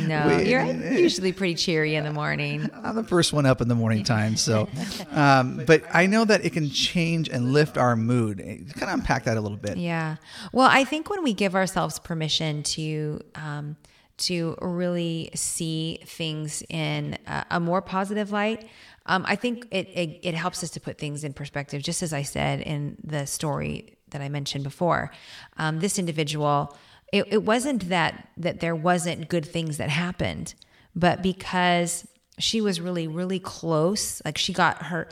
No, 0.07 0.37
We- 0.39 0.51
you're 0.51 0.65
usually 0.65 1.33
pretty 1.33 1.55
cheery 1.55 1.95
in 1.95 2.05
the 2.05 2.13
morning. 2.13 2.71
I'm 2.85 2.97
the 2.97 3.05
first 3.05 3.33
one 3.33 3.47
up 3.47 3.61
in 3.61 3.69
the 3.69 3.75
morning 3.75 4.05
time. 4.05 4.37
So, 4.37 4.69
um, 5.11 5.63
but 5.67 5.83
I 5.93 6.07
know 6.07 6.25
that 6.25 6.45
it 6.45 6.53
can 6.53 6.71
change 6.71 7.29
and 7.29 7.53
lift 7.53 7.77
our 7.79 7.97
mood. 7.97 8.39
Kind 8.39 8.83
of 8.83 8.89
unpack 8.91 9.25
that 9.25 9.37
a 9.37 9.41
little 9.41 9.57
bit. 9.59 9.77
Yeah. 9.77 10.17
Well, 10.53 10.69
I 10.71 10.85
think 10.85 11.11
when 11.11 11.23
we 11.23 11.33
give 11.33 11.55
ourselves 11.55 11.99
permission 11.99 12.63
to 12.65 13.21
um, 13.35 13.77
to 14.19 14.57
really 14.63 15.31
see 15.35 16.01
things 16.07 16.63
in 16.69 17.19
a, 17.27 17.45
a 17.53 17.61
more 17.61 17.83
positive 17.83 18.33
light, 18.33 18.67
um, 19.07 19.25
I 19.29 19.37
think 19.37 19.67
it, 19.71 19.89
it 19.89 20.21
it 20.23 20.35
helps 20.35 20.63
us 20.65 20.71
to 20.71 20.81
put 20.81 20.99
things 20.99 21.25
in 21.25 21.33
perspective. 21.33 21.83
Just 21.83 22.03
as 22.03 22.13
I 22.13 22.23
said 22.23 22.61
in 22.61 22.97
the 23.05 23.27
story 23.27 23.93
that 24.11 24.21
I 24.23 24.29
mentioned 24.29 24.65
before, 24.65 25.11
um, 25.59 25.81
this 25.81 25.99
individual, 25.99 26.77
it, 27.13 27.27
it 27.31 27.43
wasn't 27.43 27.89
that 27.89 28.29
that 28.37 28.61
there 28.61 28.75
wasn't 28.75 29.29
good 29.29 29.47
things 29.47 29.79
that 29.79 29.91
happened, 29.91 30.55
but 30.95 31.23
because 31.23 32.07
she 32.39 32.61
was 32.61 32.81
really 32.81 33.07
really 33.07 33.39
close, 33.39 34.23
like 34.25 34.39
she 34.39 34.53
got 34.53 34.85
her 34.85 35.09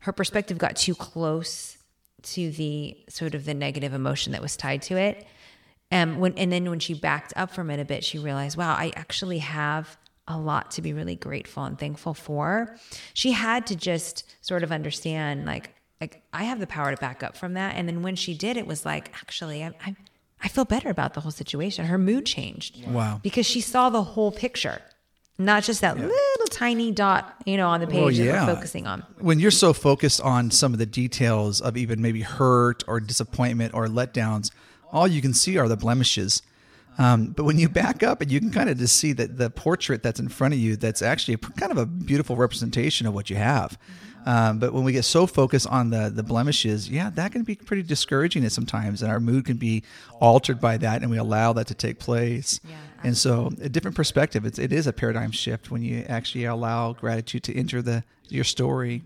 her 0.00 0.12
perspective 0.12 0.58
got 0.58 0.76
too 0.76 0.94
close 0.94 1.78
to 2.22 2.50
the 2.52 2.96
sort 3.08 3.34
of 3.34 3.44
the 3.44 3.54
negative 3.54 3.92
emotion 3.92 4.32
that 4.32 4.40
was 4.40 4.56
tied 4.56 4.82
to 4.82 4.96
it. 4.96 5.26
And 5.90 6.20
when 6.20 6.34
and 6.38 6.52
then 6.52 6.68
when 6.70 6.78
she 6.78 6.94
backed 6.94 7.32
up 7.36 7.50
from 7.50 7.70
it 7.70 7.80
a 7.80 7.84
bit, 7.84 8.04
she 8.04 8.18
realized, 8.18 8.56
wow, 8.56 8.72
I 8.72 8.92
actually 8.96 9.38
have 9.38 9.96
a 10.28 10.38
lot 10.38 10.70
to 10.72 10.82
be 10.82 10.92
really 10.92 11.16
grateful 11.16 11.64
and 11.64 11.78
thankful 11.78 12.14
for. 12.14 12.76
She 13.12 13.32
had 13.32 13.66
to 13.66 13.76
just 13.76 14.24
sort 14.44 14.62
of 14.62 14.72
understand 14.72 15.44
like 15.44 15.74
like 16.00 16.22
I 16.32 16.44
have 16.44 16.58
the 16.58 16.66
power 16.66 16.90
to 16.90 16.96
back 16.96 17.22
up 17.22 17.36
from 17.36 17.54
that. 17.54 17.76
And 17.76 17.88
then 17.88 18.02
when 18.02 18.16
she 18.16 18.34
did, 18.34 18.56
it 18.56 18.66
was 18.66 18.84
like, 18.84 19.12
actually, 19.14 19.62
I, 19.62 19.70
I, 19.84 19.94
I 20.42 20.48
feel 20.48 20.64
better 20.64 20.90
about 20.90 21.14
the 21.14 21.20
whole 21.20 21.30
situation. 21.30 21.86
Her 21.86 21.98
mood 21.98 22.26
changed. 22.26 22.84
Wow. 22.88 23.20
Because 23.22 23.46
she 23.46 23.60
saw 23.60 23.90
the 23.90 24.02
whole 24.02 24.32
picture, 24.32 24.82
not 25.38 25.62
just 25.62 25.80
that 25.82 25.96
little 25.96 26.46
tiny 26.50 26.90
dot, 26.90 27.34
you 27.46 27.56
know, 27.56 27.68
on 27.68 27.80
the 27.80 27.86
page 27.86 28.18
that 28.18 28.24
yeah. 28.24 28.46
we're 28.46 28.54
focusing 28.54 28.86
on. 28.86 29.04
when 29.18 29.38
you're 29.38 29.50
so 29.50 29.72
focused 29.72 30.20
on 30.20 30.50
some 30.50 30.72
of 30.72 30.78
the 30.78 30.86
details 30.86 31.60
of 31.60 31.76
even 31.76 32.02
maybe 32.02 32.22
hurt 32.22 32.82
or 32.88 32.98
disappointment 33.00 33.72
or 33.74 33.86
letdowns, 33.86 34.50
all 34.90 35.06
you 35.06 35.22
can 35.22 35.32
see 35.32 35.56
are 35.58 35.68
the 35.68 35.76
blemishes. 35.76 36.42
Um, 36.98 37.28
but 37.28 37.44
when 37.44 37.58
you 37.58 37.68
back 37.68 38.02
up 38.02 38.20
and 38.20 38.30
you 38.30 38.38
can 38.38 38.50
kind 38.50 38.68
of 38.68 38.76
just 38.78 38.96
see 38.96 39.12
that 39.14 39.38
the 39.38 39.48
portrait 39.48 40.02
that's 40.02 40.20
in 40.20 40.28
front 40.28 40.54
of 40.54 40.60
you, 40.60 40.76
that's 40.76 41.00
actually 41.00 41.34
a, 41.34 41.38
kind 41.38 41.72
of 41.72 41.78
a 41.78 41.86
beautiful 41.86 42.36
representation 42.36 43.06
of 43.06 43.14
what 43.14 43.30
you 43.30 43.36
have. 43.36 43.78
Um, 44.24 44.58
but 44.58 44.72
when 44.72 44.84
we 44.84 44.92
get 44.92 45.04
so 45.04 45.26
focused 45.26 45.66
on 45.66 45.90
the 45.90 46.10
the 46.10 46.22
blemishes, 46.22 46.88
yeah, 46.88 47.10
that 47.10 47.32
can 47.32 47.42
be 47.42 47.56
pretty 47.56 47.82
discouraging 47.82 48.44
at 48.44 48.52
sometimes, 48.52 49.02
and 49.02 49.10
our 49.10 49.20
mood 49.20 49.46
can 49.46 49.56
be 49.56 49.82
altered 50.20 50.60
by 50.60 50.76
that, 50.78 51.02
and 51.02 51.10
we 51.10 51.18
allow 51.18 51.52
that 51.54 51.66
to 51.68 51.74
take 51.74 51.98
place. 51.98 52.60
Yeah, 52.68 52.76
and 53.02 53.16
so, 53.16 53.50
a 53.60 53.68
different 53.68 53.96
perspective. 53.96 54.44
It's, 54.44 54.58
it 54.58 54.72
is 54.72 54.86
a 54.86 54.92
paradigm 54.92 55.32
shift 55.32 55.70
when 55.70 55.82
you 55.82 56.04
actually 56.08 56.44
allow 56.44 56.92
gratitude 56.92 57.42
to 57.44 57.56
enter 57.56 57.82
the 57.82 58.04
your 58.28 58.44
story. 58.44 59.02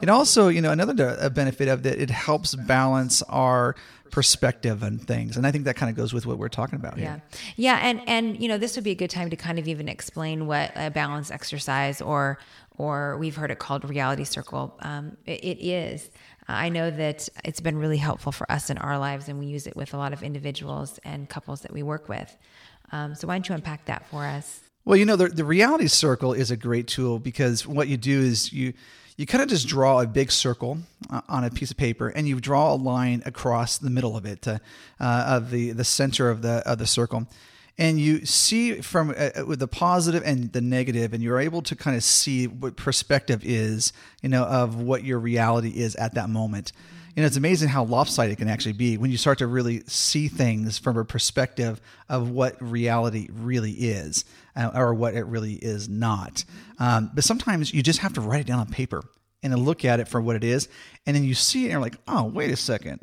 And 0.00 0.10
also, 0.10 0.46
you 0.48 0.60
know, 0.60 0.70
another 0.70 1.28
benefit 1.30 1.66
of 1.66 1.82
that, 1.82 2.00
it 2.00 2.10
helps 2.10 2.54
balance 2.54 3.20
our 3.22 3.74
perspective 4.10 4.82
on 4.82 4.98
things, 4.98 5.36
and 5.36 5.46
I 5.46 5.50
think 5.50 5.64
that 5.64 5.76
kind 5.76 5.90
of 5.90 5.96
goes 5.96 6.12
with 6.12 6.26
what 6.26 6.38
we're 6.38 6.48
talking 6.48 6.76
about 6.76 6.98
Yeah. 6.98 7.04
here. 7.14 7.22
Yeah. 7.56 7.78
And, 7.82 8.02
and, 8.08 8.40
you 8.42 8.48
know, 8.48 8.58
this 8.58 8.76
would 8.76 8.84
be 8.84 8.90
a 8.92 8.94
good 8.96 9.10
time 9.10 9.30
to 9.30 9.36
kind 9.36 9.58
of 9.58 9.68
even 9.68 9.88
explain 9.88 10.46
what 10.46 10.72
a 10.74 10.90
balance 10.90 11.30
exercise 11.30 12.00
or, 12.00 12.38
or 12.76 13.16
we've 13.18 13.36
heard 13.36 13.50
it 13.50 13.58
called 13.58 13.88
reality 13.88 14.24
circle. 14.24 14.76
Um, 14.80 15.16
it, 15.26 15.44
it 15.44 15.64
is. 15.66 16.10
I 16.48 16.68
know 16.70 16.90
that 16.90 17.28
it's 17.44 17.60
been 17.60 17.76
really 17.76 17.98
helpful 17.98 18.32
for 18.32 18.50
us 18.50 18.70
in 18.70 18.78
our 18.78 18.98
lives, 18.98 19.28
and 19.28 19.38
we 19.38 19.46
use 19.46 19.66
it 19.66 19.76
with 19.76 19.92
a 19.92 19.98
lot 19.98 20.12
of 20.12 20.22
individuals 20.22 20.98
and 21.04 21.28
couples 21.28 21.60
that 21.60 21.72
we 21.72 21.82
work 21.82 22.08
with. 22.08 22.34
Um, 22.90 23.14
so, 23.14 23.28
why 23.28 23.34
don't 23.34 23.46
you 23.48 23.54
unpack 23.54 23.84
that 23.84 24.06
for 24.06 24.24
us? 24.24 24.60
Well, 24.86 24.96
you 24.96 25.04
know, 25.04 25.16
the, 25.16 25.28
the 25.28 25.44
reality 25.44 25.88
circle 25.88 26.32
is 26.32 26.50
a 26.50 26.56
great 26.56 26.86
tool 26.86 27.18
because 27.18 27.66
what 27.66 27.88
you 27.88 27.98
do 27.98 28.20
is 28.22 28.50
you 28.50 28.72
you 29.18 29.26
kind 29.26 29.42
of 29.42 29.48
just 29.48 29.66
draw 29.66 30.00
a 30.00 30.06
big 30.06 30.30
circle 30.30 30.78
uh, 31.10 31.20
on 31.28 31.44
a 31.44 31.50
piece 31.50 31.72
of 31.72 31.76
paper 31.76 32.08
and 32.08 32.26
you 32.26 32.40
draw 32.40 32.72
a 32.72 32.76
line 32.76 33.20
across 33.26 33.76
the 33.76 33.90
middle 33.90 34.16
of 34.16 34.24
it 34.24 34.46
uh, 34.46 34.58
uh, 35.00 35.24
of 35.26 35.50
the 35.50 35.72
the 35.72 35.84
center 35.84 36.30
of 36.30 36.40
the 36.40 36.62
of 36.64 36.78
the 36.78 36.86
circle. 36.86 37.26
And 37.76 38.00
you 38.00 38.24
see 38.24 38.80
from 38.80 39.12
uh, 39.16 39.44
with 39.44 39.58
the 39.58 39.68
positive 39.68 40.22
and 40.24 40.52
the 40.52 40.60
negative 40.60 41.12
and 41.12 41.22
you're 41.22 41.40
able 41.40 41.62
to 41.62 41.74
kind 41.74 41.96
of 41.96 42.04
see 42.04 42.46
what 42.46 42.76
perspective 42.76 43.42
is 43.44 43.92
you 44.22 44.28
know 44.28 44.44
of 44.44 44.76
what 44.76 45.04
your 45.04 45.18
reality 45.18 45.70
is 45.70 45.96
at 45.96 46.14
that 46.14 46.30
moment. 46.30 46.72
You 47.16 47.22
know, 47.22 47.26
it's 47.26 47.36
amazing 47.36 47.70
how 47.70 47.82
lopsided 47.82 48.34
it 48.34 48.36
can 48.36 48.48
actually 48.48 48.74
be 48.74 48.96
when 48.96 49.10
you 49.10 49.16
start 49.16 49.38
to 49.38 49.48
really 49.48 49.82
see 49.88 50.28
things 50.28 50.78
from 50.78 50.96
a 50.96 51.04
perspective 51.04 51.80
of 52.08 52.30
what 52.30 52.56
reality 52.62 53.28
really 53.32 53.72
is 53.72 54.24
uh, 54.58 54.70
or 54.74 54.92
what 54.92 55.14
it 55.14 55.24
really 55.24 55.54
is 55.54 55.88
not. 55.88 56.44
Um, 56.78 57.10
but 57.14 57.24
sometimes 57.24 57.72
you 57.72 57.82
just 57.82 58.00
have 58.00 58.12
to 58.14 58.20
write 58.20 58.40
it 58.40 58.46
down 58.46 58.58
on 58.58 58.66
paper 58.66 59.02
and 59.42 59.52
then 59.52 59.60
look 59.64 59.84
at 59.84 60.00
it 60.00 60.08
for 60.08 60.20
what 60.20 60.36
it 60.36 60.44
is. 60.44 60.68
And 61.06 61.14
then 61.16 61.24
you 61.24 61.34
see 61.34 61.60
it 61.60 61.64
and 61.64 61.72
you're 61.72 61.80
like, 61.80 61.96
oh, 62.08 62.24
wait 62.24 62.50
a 62.50 62.56
second. 62.56 63.00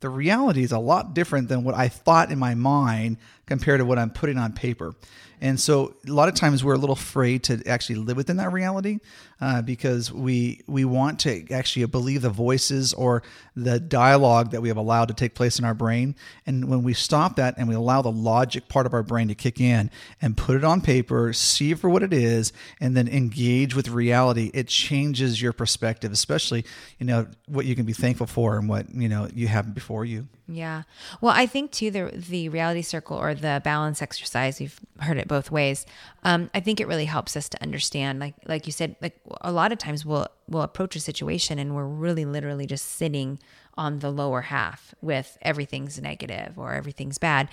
The 0.00 0.08
reality 0.08 0.62
is 0.62 0.72
a 0.72 0.78
lot 0.78 1.14
different 1.14 1.48
than 1.48 1.64
what 1.64 1.74
I 1.74 1.88
thought 1.88 2.30
in 2.30 2.38
my 2.38 2.54
mind 2.54 3.16
compared 3.48 3.80
to 3.80 3.84
what 3.84 3.98
I'm 3.98 4.10
putting 4.10 4.38
on 4.38 4.52
paper. 4.52 4.94
And 5.40 5.58
so 5.58 5.94
a 6.06 6.10
lot 6.10 6.28
of 6.28 6.34
times 6.34 6.64
we're 6.64 6.74
a 6.74 6.78
little 6.78 6.94
afraid 6.94 7.44
to 7.44 7.62
actually 7.66 7.96
live 7.96 8.16
within 8.16 8.36
that 8.38 8.52
reality 8.52 8.98
uh, 9.40 9.62
because 9.62 10.12
we 10.12 10.62
we 10.66 10.84
want 10.84 11.20
to 11.20 11.50
actually 11.52 11.86
believe 11.86 12.22
the 12.22 12.30
voices 12.30 12.92
or 12.92 13.22
the 13.54 13.78
dialogue 13.78 14.50
that 14.50 14.60
we 14.60 14.68
have 14.68 14.76
allowed 14.76 15.08
to 15.08 15.14
take 15.14 15.34
place 15.34 15.58
in 15.58 15.64
our 15.64 15.74
brain. 15.74 16.16
And 16.44 16.68
when 16.68 16.82
we 16.82 16.92
stop 16.92 17.36
that 17.36 17.54
and 17.56 17.68
we 17.68 17.74
allow 17.74 18.02
the 18.02 18.10
logic 18.10 18.68
part 18.68 18.84
of 18.84 18.92
our 18.92 19.04
brain 19.04 19.28
to 19.28 19.34
kick 19.34 19.60
in 19.60 19.90
and 20.20 20.36
put 20.36 20.56
it 20.56 20.64
on 20.64 20.80
paper, 20.80 21.32
see 21.32 21.72
for 21.74 21.88
what 21.88 22.02
it 22.02 22.12
is, 22.12 22.52
and 22.80 22.96
then 22.96 23.08
engage 23.08 23.74
with 23.76 23.88
reality, 23.88 24.50
it 24.52 24.66
changes 24.66 25.40
your 25.40 25.52
perspective, 25.52 26.10
especially 26.12 26.64
you 26.98 27.06
know 27.06 27.28
what 27.46 27.64
you 27.64 27.76
can 27.76 27.86
be 27.86 27.92
thankful 27.92 28.26
for 28.26 28.58
and 28.58 28.68
what 28.68 28.92
you 28.92 29.08
know 29.08 29.28
you 29.32 29.46
have 29.46 29.72
before 29.72 30.04
you. 30.04 30.26
Yeah. 30.50 30.84
Well, 31.20 31.34
I 31.36 31.44
think 31.46 31.72
too 31.72 31.90
the 31.90 32.10
the 32.14 32.48
reality 32.48 32.80
circle 32.80 33.18
or 33.18 33.34
the 33.34 33.60
balance 33.62 34.00
exercise. 34.00 34.60
You've 34.60 34.80
heard 35.00 35.18
it 35.18 35.28
both 35.28 35.50
ways. 35.50 35.84
Um, 36.24 36.48
I 36.54 36.60
think 36.60 36.80
it 36.80 36.88
really 36.88 37.04
helps 37.04 37.36
us 37.36 37.50
to 37.50 37.62
understand, 37.62 38.18
like 38.18 38.34
like 38.46 38.64
you 38.66 38.72
said, 38.72 38.96
like 39.02 39.20
a 39.42 39.52
lot 39.52 39.72
of 39.72 39.78
times 39.78 40.06
we'll 40.06 40.26
we'll 40.48 40.62
approach 40.62 40.96
a 40.96 41.00
situation 41.00 41.58
and 41.58 41.74
we're 41.76 41.84
really 41.84 42.24
literally 42.24 42.64
just 42.66 42.86
sitting 42.86 43.38
on 43.76 43.98
the 43.98 44.10
lower 44.10 44.40
half 44.40 44.94
with 45.02 45.36
everything's 45.42 46.00
negative 46.00 46.58
or 46.58 46.72
everything's 46.72 47.18
bad, 47.18 47.48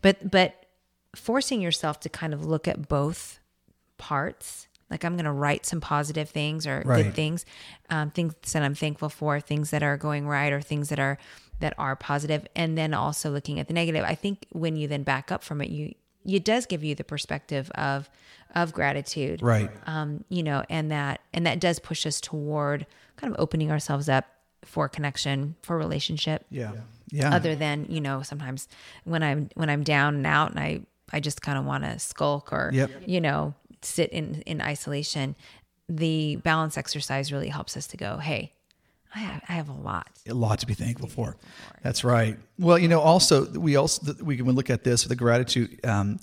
but 0.00 0.30
but 0.30 0.64
forcing 1.14 1.60
yourself 1.60 2.00
to 2.00 2.08
kind 2.08 2.32
of 2.32 2.44
look 2.46 2.66
at 2.66 2.88
both 2.88 3.38
parts 3.98 4.66
like 4.90 5.04
i'm 5.04 5.14
going 5.14 5.24
to 5.24 5.30
write 5.32 5.64
some 5.64 5.80
positive 5.80 6.28
things 6.28 6.66
or 6.66 6.82
Right. 6.84 7.04
good 7.04 7.14
things 7.14 7.46
um, 7.90 8.10
things 8.10 8.34
that 8.52 8.62
i'm 8.64 8.74
thankful 8.74 9.08
for 9.08 9.38
things 9.40 9.70
that 9.70 9.82
are 9.82 9.96
going 9.96 10.26
right 10.26 10.52
or 10.52 10.60
things 10.60 10.88
that 10.88 10.98
are 10.98 11.16
that 11.60 11.74
are 11.78 11.96
positive 11.96 12.46
and 12.56 12.76
then 12.76 12.92
also 12.94 13.30
looking 13.30 13.58
at 13.60 13.68
the 13.68 13.74
negative 13.74 14.04
i 14.04 14.14
think 14.14 14.46
when 14.52 14.76
you 14.76 14.86
then 14.88 15.02
back 15.02 15.30
up 15.32 15.42
from 15.42 15.60
it 15.60 15.68
you 15.70 15.94
it 16.26 16.44
does 16.44 16.64
give 16.66 16.82
you 16.82 16.94
the 16.94 17.04
perspective 17.04 17.70
of 17.74 18.08
of 18.54 18.72
gratitude 18.72 19.42
Right. 19.42 19.70
um, 19.86 20.24
you 20.28 20.42
know 20.42 20.64
and 20.70 20.90
that 20.90 21.20
and 21.32 21.46
that 21.46 21.60
does 21.60 21.78
push 21.78 22.06
us 22.06 22.20
toward 22.20 22.86
kind 23.16 23.32
of 23.32 23.38
opening 23.40 23.70
ourselves 23.70 24.08
up 24.08 24.24
for 24.64 24.88
connection 24.88 25.56
for 25.62 25.76
relationship 25.76 26.44
Yeah. 26.50 26.72
Yeah. 27.10 27.34
other 27.34 27.54
than 27.54 27.86
you 27.90 28.00
know 28.00 28.22
sometimes 28.22 28.66
when 29.04 29.22
i'm 29.22 29.50
when 29.54 29.68
i'm 29.70 29.82
down 29.84 30.14
and 30.16 30.26
out 30.26 30.50
and 30.52 30.58
i 30.60 30.80
i 31.12 31.20
just 31.20 31.42
kind 31.42 31.58
of 31.58 31.64
want 31.64 31.84
to 31.84 31.98
skulk 31.98 32.52
or 32.52 32.70
Yep. 32.72 32.90
you 33.06 33.20
know 33.20 33.54
sit 33.82 34.10
in 34.10 34.40
in 34.46 34.62
isolation 34.62 35.36
the 35.88 36.36
balance 36.36 36.78
exercise 36.78 37.30
really 37.30 37.48
helps 37.50 37.76
us 37.76 37.86
to 37.88 37.96
go 37.98 38.16
hey 38.16 38.52
i 39.14 39.18
have, 39.18 39.42
I 39.48 39.52
have 39.52 39.68
a 39.68 39.72
lot 39.72 40.08
a 40.28 40.34
lot 40.34 40.58
to 40.60 40.66
be 40.66 40.74
thankful 40.74 41.08
for. 41.08 41.36
That's 41.82 42.04
right. 42.04 42.38
Well, 42.58 42.78
you 42.78 42.88
know, 42.88 43.00
also 43.00 43.46
we 43.50 43.76
also 43.76 44.14
we 44.22 44.36
can 44.36 44.50
look 44.50 44.70
at 44.70 44.84
this 44.84 45.04
with 45.04 45.10
the 45.10 45.16
gratitude. 45.16 45.84
Um, 45.84 46.18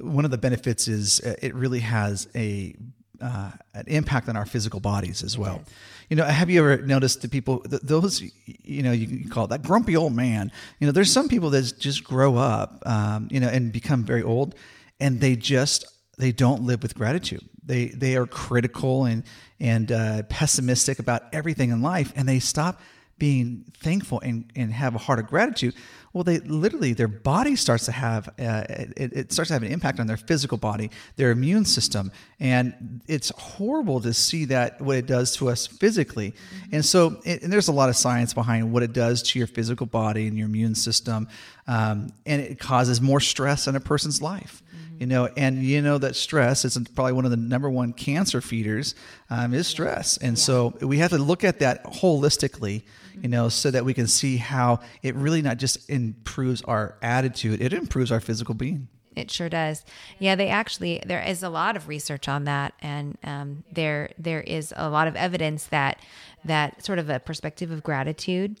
one 0.00 0.24
of 0.24 0.30
the 0.30 0.38
benefits 0.38 0.86
is 0.88 1.20
uh, 1.20 1.34
it 1.40 1.54
really 1.54 1.80
has 1.80 2.28
a 2.34 2.74
uh, 3.20 3.50
an 3.74 3.84
impact 3.88 4.28
on 4.28 4.36
our 4.36 4.46
physical 4.46 4.80
bodies 4.80 5.22
as 5.22 5.36
well. 5.36 5.62
You 6.08 6.16
know, 6.16 6.24
have 6.24 6.48
you 6.50 6.60
ever 6.60 6.82
noticed 6.82 7.22
the 7.22 7.28
people 7.28 7.60
th- 7.60 7.82
those 7.82 8.22
you 8.46 8.82
know 8.82 8.92
you 8.92 9.06
can 9.06 9.28
call 9.28 9.44
it 9.44 9.48
that 9.48 9.62
grumpy 9.62 9.96
old 9.96 10.14
man? 10.14 10.52
You 10.78 10.86
know, 10.86 10.92
there's 10.92 11.12
some 11.12 11.28
people 11.28 11.50
that 11.50 11.74
just 11.78 12.04
grow 12.04 12.36
up, 12.36 12.82
um, 12.86 13.28
you 13.30 13.40
know, 13.40 13.48
and 13.48 13.72
become 13.72 14.04
very 14.04 14.22
old, 14.22 14.54
and 15.00 15.20
they 15.20 15.36
just 15.36 15.86
they 16.18 16.32
don't 16.32 16.62
live 16.62 16.82
with 16.82 16.94
gratitude. 16.94 17.48
They 17.64 17.86
they 17.86 18.16
are 18.16 18.26
critical 18.26 19.04
and 19.04 19.24
and 19.60 19.90
uh, 19.90 20.22
pessimistic 20.24 20.98
about 20.98 21.22
everything 21.32 21.70
in 21.70 21.82
life, 21.82 22.12
and 22.16 22.28
they 22.28 22.38
stop 22.38 22.80
being 23.18 23.64
thankful 23.78 24.20
and, 24.20 24.50
and 24.54 24.72
have 24.72 24.94
a 24.94 24.98
heart 24.98 25.18
of 25.18 25.26
gratitude. 25.26 25.74
Well, 26.12 26.24
they 26.24 26.38
literally 26.38 26.94
their 26.94 27.08
body 27.08 27.54
starts 27.56 27.84
to 27.86 27.92
have 27.92 28.28
uh, 28.38 28.64
it, 28.68 29.12
it 29.12 29.32
starts 29.32 29.48
to 29.48 29.54
have 29.54 29.62
an 29.62 29.70
impact 29.70 30.00
on 30.00 30.06
their 30.06 30.16
physical 30.16 30.56
body, 30.56 30.90
their 31.16 31.30
immune 31.30 31.64
system, 31.64 32.12
and 32.40 33.02
it's 33.06 33.30
horrible 33.30 34.00
to 34.00 34.14
see 34.14 34.46
that 34.46 34.80
what 34.80 34.96
it 34.96 35.06
does 35.06 35.36
to 35.36 35.48
us 35.48 35.66
physically. 35.66 36.34
And 36.72 36.84
so, 36.84 37.20
it, 37.24 37.42
and 37.42 37.52
there's 37.52 37.68
a 37.68 37.72
lot 37.72 37.88
of 37.88 37.96
science 37.96 38.32
behind 38.32 38.72
what 38.72 38.82
it 38.82 38.92
does 38.92 39.22
to 39.24 39.38
your 39.38 39.48
physical 39.48 39.86
body 39.86 40.26
and 40.26 40.38
your 40.38 40.46
immune 40.46 40.74
system, 40.74 41.28
um, 41.66 42.12
and 42.24 42.40
it 42.40 42.58
causes 42.58 43.00
more 43.00 43.20
stress 43.20 43.66
in 43.66 43.76
a 43.76 43.80
person's 43.80 44.22
life 44.22 44.62
you 44.98 45.06
know 45.06 45.28
and 45.36 45.62
you 45.62 45.80
know 45.80 45.98
that 45.98 46.16
stress 46.16 46.64
is 46.64 46.76
probably 46.94 47.12
one 47.12 47.24
of 47.24 47.30
the 47.30 47.36
number 47.36 47.70
one 47.70 47.92
cancer 47.92 48.40
feeders 48.40 48.94
um, 49.30 49.54
is 49.54 49.66
stress 49.66 50.16
and 50.18 50.38
so 50.38 50.74
we 50.80 50.98
have 50.98 51.10
to 51.10 51.18
look 51.18 51.44
at 51.44 51.60
that 51.60 51.84
holistically 51.84 52.82
you 53.20 53.28
know 53.28 53.48
so 53.48 53.70
that 53.70 53.84
we 53.84 53.94
can 53.94 54.06
see 54.06 54.36
how 54.36 54.80
it 55.02 55.14
really 55.14 55.42
not 55.42 55.56
just 55.56 55.88
improves 55.88 56.62
our 56.62 56.96
attitude 57.02 57.60
it 57.60 57.72
improves 57.72 58.10
our 58.10 58.20
physical 58.20 58.54
being 58.54 58.88
It 59.16 59.30
sure 59.32 59.48
does. 59.48 59.84
Yeah, 60.20 60.36
they 60.36 60.48
actually 60.48 61.02
there 61.04 61.22
is 61.22 61.42
a 61.42 61.48
lot 61.48 61.76
of 61.76 61.88
research 61.88 62.28
on 62.28 62.44
that, 62.44 62.72
and 62.80 63.18
um, 63.24 63.64
there 63.72 64.10
there 64.16 64.42
is 64.42 64.72
a 64.76 64.88
lot 64.88 65.08
of 65.08 65.16
evidence 65.16 65.64
that 65.66 65.98
that 66.44 66.84
sort 66.84 67.00
of 67.00 67.10
a 67.10 67.18
perspective 67.18 67.72
of 67.72 67.82
gratitude 67.82 68.60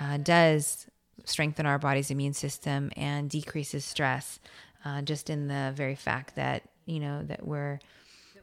uh, 0.00 0.18
does 0.18 0.86
strengthen 1.24 1.66
our 1.66 1.78
body's 1.78 2.10
immune 2.10 2.34
system 2.34 2.90
and 2.96 3.28
decreases 3.30 3.84
stress. 3.84 4.38
Uh, 4.86 5.02
just 5.02 5.30
in 5.30 5.48
the 5.48 5.72
very 5.74 5.96
fact 5.96 6.36
that 6.36 6.62
you 6.84 7.00
know 7.00 7.24
that 7.24 7.44
we're 7.44 7.80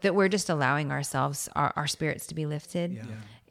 that 0.02 0.14
we're 0.14 0.28
just 0.28 0.50
allowing 0.50 0.92
ourselves, 0.92 1.48
our, 1.56 1.72
our 1.78 1.88
spirits 1.88 2.28
to 2.28 2.36
be 2.36 2.46
lifted. 2.46 3.00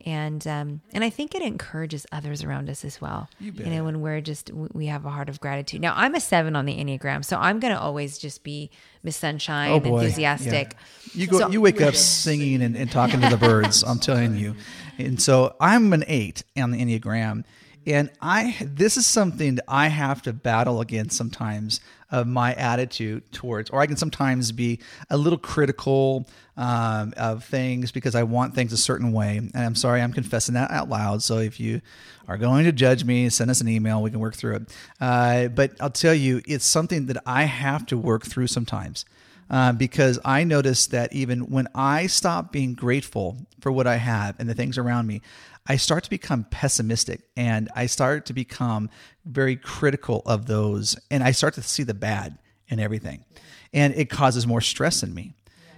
And 0.05 0.45
um, 0.49 0.81
and 0.93 1.05
I 1.05 1.11
think 1.11 1.35
it 1.35 1.43
encourages 1.43 2.07
others 2.11 2.43
around 2.43 2.69
us 2.69 2.85
as 2.85 3.01
well. 3.01 3.31
You, 3.39 3.53
bet. 3.53 3.69
know, 3.69 3.85
when 3.85 4.01
we're 4.01 4.21
just 4.21 4.51
we 4.53 4.87
have 4.87 5.07
a 5.07 5.11
heart 5.11 5.29
of 5.29 5.41
gratitude. 5.41 5.81
Now 5.81 5.95
I'm 5.97 6.15
a 6.17 6.21
seven 6.21 6.57
on 6.57 6.67
the 6.67 6.77
enneagram, 6.77 7.25
so 7.25 7.39
I'm 7.39 7.61
gonna 7.61 7.79
always 7.79 8.19
just 8.19 8.43
be 8.43 8.71
Miss 9.03 9.17
Sunshine, 9.17 9.71
Oh 9.71 9.77
enthusiastic. 9.77 10.75
Yeah. 10.75 11.21
You 11.21 11.27
go, 11.29 11.39
So- 11.39 11.51
you 11.51 11.61
wake 11.61 11.81
up 11.81 11.95
singing 11.95 12.63
and, 12.63 12.77
and 12.77 12.91
talking 12.91 13.21
to 13.21 13.29
the 13.29 13.37
birds. 13.37 13.85
I'm 13.85 14.01
telling 14.01 14.37
you. 14.37 14.57
And 14.99 15.23
so 15.23 15.55
I'm 15.61 15.93
an 15.93 16.05
eight 16.09 16.43
on 16.57 16.73
the 16.73 16.79
enneagram, 16.79 17.45
and 17.87 18.11
I 18.21 18.57
this 18.61 18.97
is 18.97 19.07
something 19.07 19.57
that 19.57 19.65
I 19.69 19.89
have 19.89 20.23
to 20.23 20.33
battle 20.33 20.81
against 20.81 21.17
sometimes 21.17 21.81
of 22.11 22.27
my 22.27 22.55
attitude 22.55 23.31
towards, 23.33 23.71
or 23.71 23.81
I 23.81 23.87
can 23.87 23.97
sometimes 23.97 24.53
be 24.53 24.81
a 25.09 25.17
little 25.17 25.39
critical 25.39 26.29
um, 26.59 27.15
of 27.17 27.43
things 27.45 27.91
because 27.91 28.15
I 28.15 28.23
want 28.23 28.55
things 28.55 28.73
a 28.73 28.77
certain 28.77 29.13
way. 29.13 29.39
And 29.39 29.57
I'm 29.57 29.75
sorry, 29.75 30.03
I'm 30.03 30.13
confessing 30.13 30.55
that 30.55 30.71
out 30.71 30.91
loud. 30.91 31.23
So 31.23 31.39
if 31.39 31.59
you 31.59 31.81
are 32.29 32.37
going 32.37 32.65
to 32.65 32.73
judge 32.73 33.05
me, 33.05 33.31
send 33.31 33.51
us 33.51 33.63
an 33.63 33.69
email. 33.69 34.03
We 34.03 34.11
can 34.11 34.21
work 34.21 34.35
through 34.35 34.57
it. 34.57 34.77
Uh, 35.01 35.49
but 35.49 35.73
I'll 35.81 35.91
tell 35.91 36.15
you, 36.15 36.43
it's 36.47 36.67
something 36.67 37.07
that 37.07 37.17
I 37.25 37.45
have 37.45 37.87
to 37.87 37.97
work 37.97 38.27
through 38.27 38.49
sometimes 38.49 39.07
uh, 39.53 39.73
because 39.73 40.19
I 40.25 40.45
notice 40.45 40.87
that 40.89 41.13
even 41.13 41.51
when 41.51 41.69
I 41.75 42.07
stop 42.07 42.53
being 42.53 42.75
grateful 42.75 43.37
for 43.61 43.73
what 43.73 43.87
I 43.87 43.97
have 43.97 44.37
and 44.39 44.49
the 44.49 44.55
things 44.55 44.79
around 44.79 45.07
me, 45.07 45.23
I 45.67 45.77
start 45.77 46.05
to 46.05 46.11
become 46.11 46.45
pessimistic 46.45 47.23
and 47.37 47.69
I 47.75 47.87
start 47.87 48.27
to 48.27 48.33
become 48.33 48.91
very 49.25 49.57
critical 49.57 50.23
of 50.27 50.47
those 50.47 50.97
and 51.11 51.23
I 51.23 51.31
start 51.31 51.55
to 51.55 51.63
see 51.63 51.85
the 51.85 51.95
bad 51.95 52.39
in 52.69 52.81
everything. 52.81 53.25
And 53.73 53.95
it 53.95 54.11
causes 54.11 54.47
more 54.47 54.61
stress 54.61 55.03
in 55.03 55.15
me. 55.15 55.35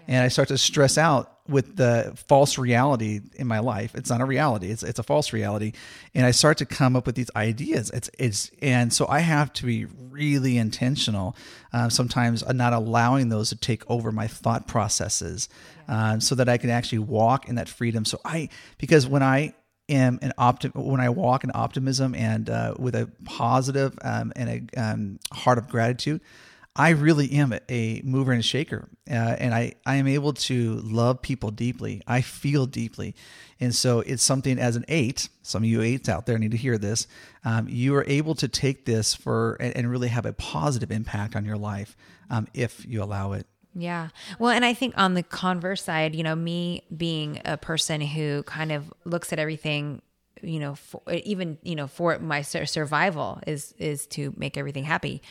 And 0.07 0.23
I 0.23 0.29
start 0.29 0.49
to 0.49 0.59
stress 0.59 0.99
out 0.99 1.35
with 1.49 1.77
the 1.77 2.13
false 2.29 2.57
reality 2.57 3.21
in 3.35 3.47
my 3.47 3.59
life. 3.59 3.95
It's 3.95 4.09
not 4.11 4.21
a 4.21 4.25
reality. 4.25 4.71
It's 4.71 4.83
it's 4.83 4.99
a 4.99 5.03
false 5.03 5.33
reality. 5.33 5.73
And 6.15 6.25
I 6.25 6.31
start 6.31 6.59
to 6.59 6.67
come 6.67 6.97
up 6.97 7.07
with 7.07 7.15
these 7.15 7.31
ideas. 7.37 7.91
It's 7.91 8.11
it's 8.19 8.51
and 8.63 8.93
so 8.93 9.07
I 9.09 9.21
have 9.21 9.53
to 9.55 9.67
be 9.67 9.85
really 9.85 10.57
intentional. 10.57 11.37
Uh, 11.73 11.89
sometimes 11.89 12.43
uh, 12.43 12.53
not 12.53 12.73
allowing 12.73 13.29
those 13.29 13.51
to 13.51 13.57
take 13.57 13.89
over 13.91 14.13
my 14.13 14.27
thought 14.27 14.67
processes, 14.67 15.49
um, 15.89 16.21
so 16.21 16.35
that 16.35 16.49
I 16.49 16.59
can 16.59 16.71
actually 16.71 17.01
walk 17.01 17.49
in 17.49 17.55
that 17.57 17.69
freedom. 17.69 18.05
So 18.05 18.21
I 18.25 18.49
because 18.79 19.07
when 19.07 19.23
I 19.23 19.55
am 19.89 20.19
an 20.23 20.33
optim 20.39 20.75
when 20.75 21.01
I 21.01 21.09
walk 21.11 21.45
in 21.45 21.51
optimism 21.55 22.15
and 22.15 22.49
uh, 22.49 22.75
with 22.79 22.95
a 22.95 23.11
positive 23.25 23.99
um, 24.03 24.33
and 24.37 24.69
a 24.75 24.81
um, 24.81 25.19
heart 25.33 25.59
of 25.59 25.69
gratitude, 25.69 26.21
I 26.77 26.91
really 26.91 27.31
am 27.33 27.53
a, 27.53 27.61
a 27.69 28.03
mover 28.03 28.33
and 28.33 28.41
a 28.41 28.43
shaker, 28.43 28.89
uh, 29.09 29.15
and 29.15 29.55
I 29.55 29.75
I 29.87 29.97
am 29.97 30.09
able 30.09 30.33
to 30.33 30.75
love 30.77 31.23
people 31.23 31.53
deeply. 31.53 32.03
I 32.07 32.21
feel 32.21 32.67
deeply, 32.67 33.15
and 33.61 33.73
so 33.73 34.01
it's 34.01 34.25
something 34.25 34.59
as 34.59 34.75
an 34.75 34.85
eight. 34.89 35.29
Some 35.43 35.63
of 35.63 35.69
you 35.69 35.83
eights 35.83 36.09
out 36.09 36.27
there 36.27 36.37
need 36.37 36.51
to 36.51 36.57
hear 36.57 36.77
this. 36.77 37.07
Um, 37.45 37.69
you 37.69 37.95
are 37.95 38.05
able 38.09 38.35
to 38.37 38.49
take 38.49 38.87
this 38.87 39.15
for 39.15 39.57
and, 39.61 39.77
and 39.77 39.91
really 39.91 40.09
have 40.09 40.27
a 40.27 40.33
positive 40.33 40.91
impact 40.91 41.37
on 41.37 41.45
your 41.45 41.59
life 41.59 41.97
um, 42.29 42.49
if 42.55 42.85
you 42.87 43.03
allow 43.03 43.33
it. 43.33 43.47
Yeah. 43.75 44.09
Well, 44.39 44.51
and 44.51 44.65
I 44.65 44.73
think 44.73 44.95
on 44.97 45.15
the 45.15 45.23
converse 45.23 45.83
side, 45.83 46.15
you 46.15 46.23
know, 46.23 46.37
me 46.37 46.85
being 46.97 47.41
a 47.45 47.57
person 47.57 48.01
who 48.01 48.45
kind 48.45 48.71
of 48.71 48.93
looks 49.05 49.33
at 49.33 49.39
everything, 49.39 50.01
you 50.43 50.61
know, 50.61 50.77
for, 50.77 51.03
even 51.11 51.59
you 51.63 51.75
know, 51.75 51.87
for 51.87 52.19
my 52.19 52.43
survival 52.43 53.41
is 53.47 53.75
is 53.79 54.07
to 54.09 54.33
make 54.37 54.57
everything 54.57 54.85
happy. 54.85 55.23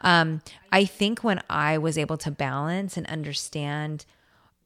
Um, 0.00 0.40
I 0.72 0.84
think 0.86 1.22
when 1.22 1.42
I 1.50 1.78
was 1.78 1.98
able 1.98 2.16
to 2.18 2.30
balance 2.30 2.96
and 2.96 3.06
understand 3.06 4.06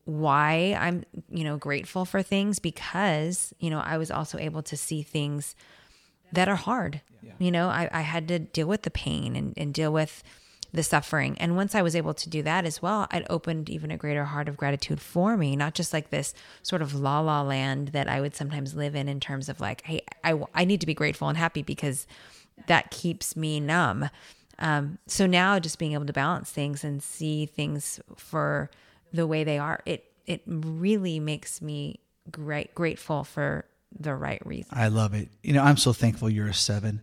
why 0.05 0.77
I'm, 0.79 1.05
you 1.31 1.45
know, 1.45 1.57
grateful 1.57 2.05
for 2.05 2.23
things 2.23 2.59
because 2.59 3.53
you 3.59 3.71
know 3.71 3.81
I 3.81 3.99
was 3.99 4.11
also 4.11 4.39
able 4.39 4.63
to 4.63 4.77
see 4.77 5.03
things 5.03 5.57
that 6.33 6.49
are 6.49 6.57
hard. 6.57 7.01
You 7.39 7.51
know, 7.51 7.69
I, 7.69 7.89
I 7.91 8.03
had 8.03 8.29
to 8.29 8.39
deal 8.39 8.69
with 8.69 8.83
the 8.83 8.91
pain 8.91 9.35
and, 9.35 9.55
and 9.57 9.73
deal 9.75 9.93
with 9.93 10.23
the 10.75 10.83
suffering. 10.83 11.39
And 11.39 11.57
once 11.57 11.77
I 11.77 11.83
was 11.83 11.95
able 11.95 12.15
to 12.15 12.29
do 12.29 12.43
that 12.43 12.65
as 12.65 12.83
well, 12.83 13.07
it 13.13 13.25
opened 13.31 13.71
even 13.71 13.93
a 13.93 13.97
greater 13.97 14.25
heart 14.25 14.49
of 14.49 14.57
gratitude 14.57 15.01
for 15.01 15.37
me, 15.37 15.55
not 15.55 15.73
just 15.73 15.93
like 15.93 16.11
this 16.11 16.35
sort 16.63 16.83
of 16.83 16.95
la 16.95 17.21
la 17.21 17.43
land 17.43 17.89
that 17.89 18.09
I 18.09 18.21
would 18.21 18.35
sometimes 18.35 18.75
live 18.75 18.97
in, 18.97 19.09
in 19.09 19.21
terms 19.21 19.49
of 19.49 19.61
like, 19.61 19.83
hey, 19.83 20.03
I, 20.25 20.43
I 20.53 20.65
need 20.65 20.81
to 20.81 20.87
be 20.87 20.93
grateful 20.95 21.29
and 21.29 21.39
happy 21.39 21.63
because 21.63 22.09
that 22.67 22.91
keeps 22.91 23.37
me 23.37 23.61
numb. 23.61 24.11
Um, 24.59 24.99
so 25.07 25.27
now 25.27 25.61
just 25.61 25.79
being 25.79 25.93
able 25.93 26.07
to 26.07 26.13
balance 26.13 26.51
things 26.51 26.83
and 26.83 27.01
see 27.01 27.47
things 27.47 28.01
for 28.17 28.69
the 29.13 29.29
way 29.29 29.45
they 29.45 29.59
are, 29.59 29.81
it, 29.87 30.05
it 30.27 30.43
really 30.45 31.21
makes 31.21 31.63
me 31.63 32.01
great, 32.33 32.75
grateful 32.75 33.23
for 33.23 33.65
the 33.97 34.15
right 34.15 34.45
reason. 34.45 34.77
I 34.77 34.89
love 34.89 35.15
it. 35.15 35.29
You 35.45 35.53
know, 35.53 35.63
I'm 35.63 35.77
so 35.77 35.93
thankful 35.93 36.29
you're 36.29 36.49
a 36.49 36.55
seven 36.55 37.01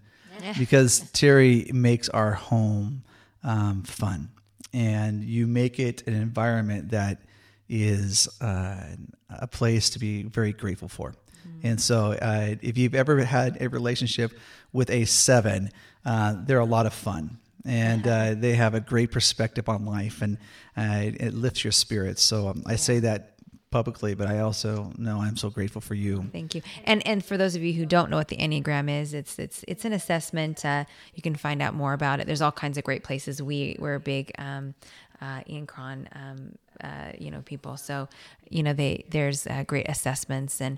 because 0.57 1.09
Terry 1.11 1.69
makes 1.71 2.09
our 2.09 2.33
home 2.33 3.03
um, 3.43 3.83
fun 3.83 4.29
and 4.73 5.23
you 5.23 5.47
make 5.47 5.79
it 5.79 6.07
an 6.07 6.13
environment 6.13 6.91
that 6.91 7.21
is 7.69 8.27
uh, 8.41 8.95
a 9.29 9.47
place 9.47 9.89
to 9.91 9.99
be 9.99 10.23
very 10.23 10.53
grateful 10.53 10.87
for. 10.87 11.15
And 11.63 11.81
so, 11.81 12.11
uh, 12.13 12.55
if 12.61 12.77
you've 12.77 12.95
ever 12.95 13.23
had 13.23 13.61
a 13.61 13.69
relationship 13.69 14.31
with 14.73 14.89
a 14.89 15.05
seven, 15.05 15.71
uh, 16.05 16.35
they're 16.45 16.59
a 16.59 16.65
lot 16.65 16.85
of 16.85 16.93
fun. 16.93 17.39
And 17.65 18.07
uh, 18.07 18.33
they 18.37 18.53
have 18.53 18.73
a 18.73 18.79
great 18.79 19.11
perspective 19.11 19.67
on 19.69 19.85
life, 19.85 20.21
and 20.21 20.37
uh, 20.77 21.01
it, 21.03 21.21
it 21.21 21.33
lifts 21.33 21.63
your 21.63 21.71
spirits. 21.71 22.21
So 22.21 22.49
um, 22.49 22.63
I 22.65 22.75
say 22.75 22.99
that 22.99 23.30
publicly, 23.71 24.13
but 24.13 24.27
I 24.27 24.39
also 24.39 24.91
know 24.97 25.21
I'm 25.21 25.37
so 25.37 25.49
grateful 25.49 25.81
for 25.81 25.95
you. 25.95 26.29
Thank 26.31 26.53
you. 26.53 26.61
And 26.83 27.05
and 27.07 27.23
for 27.23 27.37
those 27.37 27.55
of 27.55 27.63
you 27.63 27.73
who 27.73 27.85
don't 27.85 28.09
know 28.09 28.17
what 28.17 28.27
the 28.27 28.37
Enneagram 28.37 28.89
is, 28.89 29.13
it's 29.13 29.39
it's 29.39 29.63
it's 29.67 29.85
an 29.85 29.93
assessment. 29.93 30.63
Uh, 30.63 30.85
you 31.15 31.21
can 31.21 31.35
find 31.35 31.61
out 31.61 31.73
more 31.73 31.93
about 31.93 32.19
it. 32.19 32.27
There's 32.27 32.41
all 32.41 32.51
kinds 32.51 32.77
of 32.77 32.83
great 32.83 33.03
places. 33.03 33.41
We 33.41 33.77
we're 33.79 33.97
big 33.99 34.31
um, 34.37 34.75
uh, 35.21 35.41
Ian 35.49 35.65
Cron, 35.65 36.09
um, 36.13 36.55
uh, 36.83 37.13
you 37.17 37.31
know, 37.31 37.41
people. 37.41 37.77
So 37.77 38.09
you 38.49 38.61
know, 38.61 38.73
they 38.73 39.05
there's 39.09 39.47
uh, 39.47 39.63
great 39.65 39.89
assessments 39.89 40.61
and. 40.61 40.77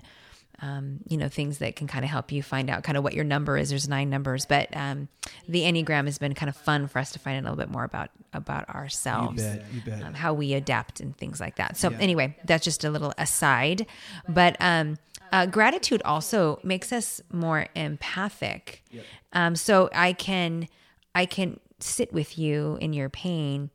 Um, 0.62 1.00
you 1.08 1.16
know 1.16 1.28
things 1.28 1.58
that 1.58 1.74
can 1.74 1.88
kind 1.88 2.04
of 2.04 2.10
help 2.10 2.30
you 2.30 2.42
find 2.42 2.70
out 2.70 2.84
kind 2.84 2.96
of 2.96 3.02
what 3.02 3.12
your 3.12 3.24
number 3.24 3.56
is. 3.58 3.70
There's 3.70 3.88
nine 3.88 4.08
numbers, 4.08 4.46
but 4.46 4.68
um, 4.76 5.08
the 5.48 5.62
enneagram 5.62 6.04
has 6.06 6.16
been 6.18 6.32
kind 6.34 6.48
of 6.48 6.56
fun 6.56 6.86
for 6.86 7.00
us 7.00 7.10
to 7.12 7.18
find 7.18 7.36
out 7.36 7.40
a 7.40 7.44
little 7.50 7.56
bit 7.64 7.70
more 7.72 7.84
about 7.84 8.10
about 8.32 8.68
ourselves, 8.68 9.42
You 9.42 9.48
bet, 9.48 9.64
you 9.74 9.80
bet. 9.80 10.02
Um, 10.04 10.14
how 10.14 10.32
we 10.32 10.54
adapt 10.54 11.00
and 11.00 11.16
things 11.16 11.40
like 11.40 11.56
that. 11.56 11.76
So 11.76 11.90
anyway, 11.98 12.36
that's 12.44 12.64
just 12.64 12.84
a 12.84 12.90
little 12.90 13.12
aside. 13.18 13.86
But 14.28 14.56
um, 14.60 14.96
uh, 15.32 15.46
gratitude 15.46 16.00
also 16.04 16.60
makes 16.62 16.92
us 16.92 17.20
more 17.32 17.66
empathic. 17.74 18.84
Um, 19.32 19.56
so 19.56 19.90
I 19.92 20.12
can 20.12 20.68
I 21.16 21.26
can 21.26 21.58
sit 21.80 22.12
with 22.12 22.38
you 22.38 22.78
in 22.80 22.92
your 22.92 23.08
pain, 23.08 23.70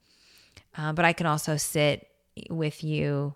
uh, 0.77 0.93
but 0.93 1.03
I 1.03 1.11
can 1.11 1.25
also 1.25 1.57
sit 1.57 2.07
with 2.49 2.83
you 2.85 3.35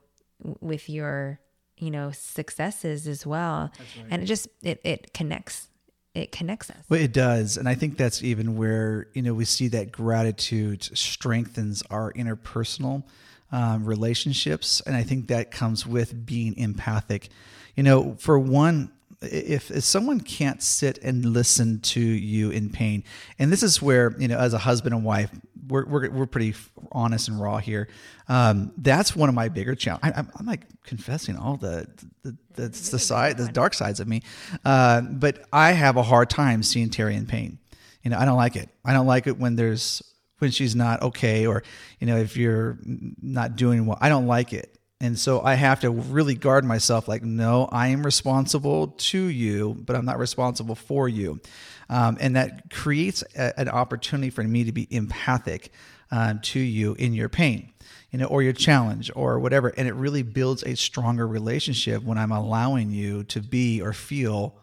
with 0.62 0.90
your 0.90 1.40
you 1.78 1.92
know 1.92 2.12
successes 2.12 3.08
as 3.08 3.26
well, 3.26 3.72
and 4.10 4.24
it 4.24 4.26
just 4.26 4.48
it 4.62 4.80
it 4.84 5.14
connects 5.14 5.70
it 6.16 6.32
connects 6.32 6.70
us. 6.70 6.78
Well, 6.90 7.00
it 7.00 7.12
does. 7.12 7.58
And 7.58 7.68
I 7.68 7.74
think 7.76 7.98
that's 7.98 8.24
even 8.24 8.56
where, 8.56 9.08
you 9.14 9.22
know, 9.24 9.34
we 9.34 9.46
see 9.46 9.68
that 9.70 9.92
gratitude 9.92 10.84
strengthens 10.84 11.82
our 11.90 12.14
interpersonal 12.14 13.04
um, 13.52 13.86
relationships. 13.86 14.82
And 14.86 14.96
I 14.96 15.04
think 15.04 15.28
that 15.28 15.50
comes 15.50 15.88
with 15.88 16.26
being 16.26 16.56
empathic. 16.58 17.30
You 17.76 17.82
know, 17.82 18.16
for 18.20 18.38
one, 18.38 18.92
if, 19.22 19.72
if 19.72 19.84
someone 19.84 20.20
can't 20.20 20.62
sit 20.62 21.00
and 21.00 21.26
listen 21.26 21.80
to 21.80 22.00
you 22.00 22.52
in 22.52 22.70
pain, 22.70 23.04
and 23.40 23.52
this 23.52 23.64
is 23.64 23.82
where, 23.82 24.16
you 24.20 24.28
know, 24.28 24.38
as 24.38 24.54
a 24.54 24.60
husband 24.60 24.94
and 24.94 25.04
wife, 25.04 25.32
we're, 25.68 25.86
we're, 25.86 26.10
we're 26.10 26.26
pretty 26.26 26.56
honest 26.92 27.28
and 27.28 27.40
raw 27.40 27.58
here. 27.58 27.88
Um, 28.28 28.74
that's 28.78 29.16
one 29.16 29.30
of 29.30 29.36
my 29.36 29.50
bigger 29.50 29.76
challenges. 29.76 30.12
I'm, 30.16 30.30
I'm 30.36 30.46
like 30.46 30.66
confessing 30.84 31.38
all 31.38 31.58
the, 31.58 31.88
the, 32.24 32.38
the, 32.54 32.68
the 32.70 33.00
side, 33.00 33.38
the 33.38 33.48
dark 33.48 33.74
sides 33.74 34.00
of 34.00 34.08
me. 34.08 34.22
Uh, 34.66 35.02
but 35.02 35.46
I 35.52 35.72
have 35.72 35.98
a 35.98 36.04
hard 36.04 36.30
time 36.30 36.64
seeing 36.64 36.90
Terry 36.90 37.16
in 37.16 37.26
pain. 37.26 37.60
You 38.04 38.12
know, 38.12 38.18
I 38.18 38.26
don't 38.26 38.38
like 38.38 38.56
it. 38.56 38.70
I 38.84 38.94
don't 38.94 39.08
like 39.08 39.28
it 39.28 39.38
when 39.38 39.56
there's, 39.56 40.04
when 40.40 40.52
she's 40.52 40.76
not 40.76 41.02
okay, 41.02 41.46
or, 41.46 41.64
you 42.00 42.08
know, 42.08 42.18
if 42.18 42.36
you're 42.36 42.78
not 42.86 43.56
doing 43.56 43.86
well, 43.86 43.98
I 44.02 44.10
don't 44.10 44.28
like 44.28 44.52
it. 44.52 44.78
And 45.00 45.20
so 45.20 45.42
I 45.42 45.56
have 45.56 45.82
to 45.82 45.90
really 45.90 46.36
guard 46.36 46.64
myself 46.64 47.10
like, 47.10 47.24
no, 47.24 47.68
I 47.72 47.90
am 47.90 48.04
responsible 48.04 48.88
to 48.88 49.20
you, 49.20 49.76
but 49.86 49.98
I'm 49.98 50.06
not 50.06 50.18
responsible 50.18 50.76
for 50.76 51.10
you. 51.10 51.42
Um, 51.90 52.18
and 52.20 52.36
that 52.36 52.70
creates 52.70 53.24
a, 53.38 53.60
an 53.60 53.70
opportunity 53.70 54.30
for 54.30 54.44
me 54.44 54.64
to 54.64 54.72
be 54.72 54.88
empathic 54.90 55.72
uh, 56.12 56.36
to 56.42 56.60
you 56.60 56.94
in 56.96 57.14
your 57.14 57.30
pain, 57.30 57.74
you 58.12 58.20
know, 58.20 58.26
or 58.26 58.44
your 58.44 58.54
challenge 58.54 59.12
or 59.16 59.40
whatever. 59.40 59.70
And 59.70 59.88
it 59.88 59.94
really 59.94 60.22
builds 60.22 60.64
a 60.64 60.76
stronger 60.76 61.28
relationship 61.28 62.04
when 62.04 62.18
I'm 62.18 62.32
allowing 62.32 62.92
you 62.92 63.24
to 63.26 63.42
be 63.42 63.82
or 63.82 63.94
feel 63.94 64.56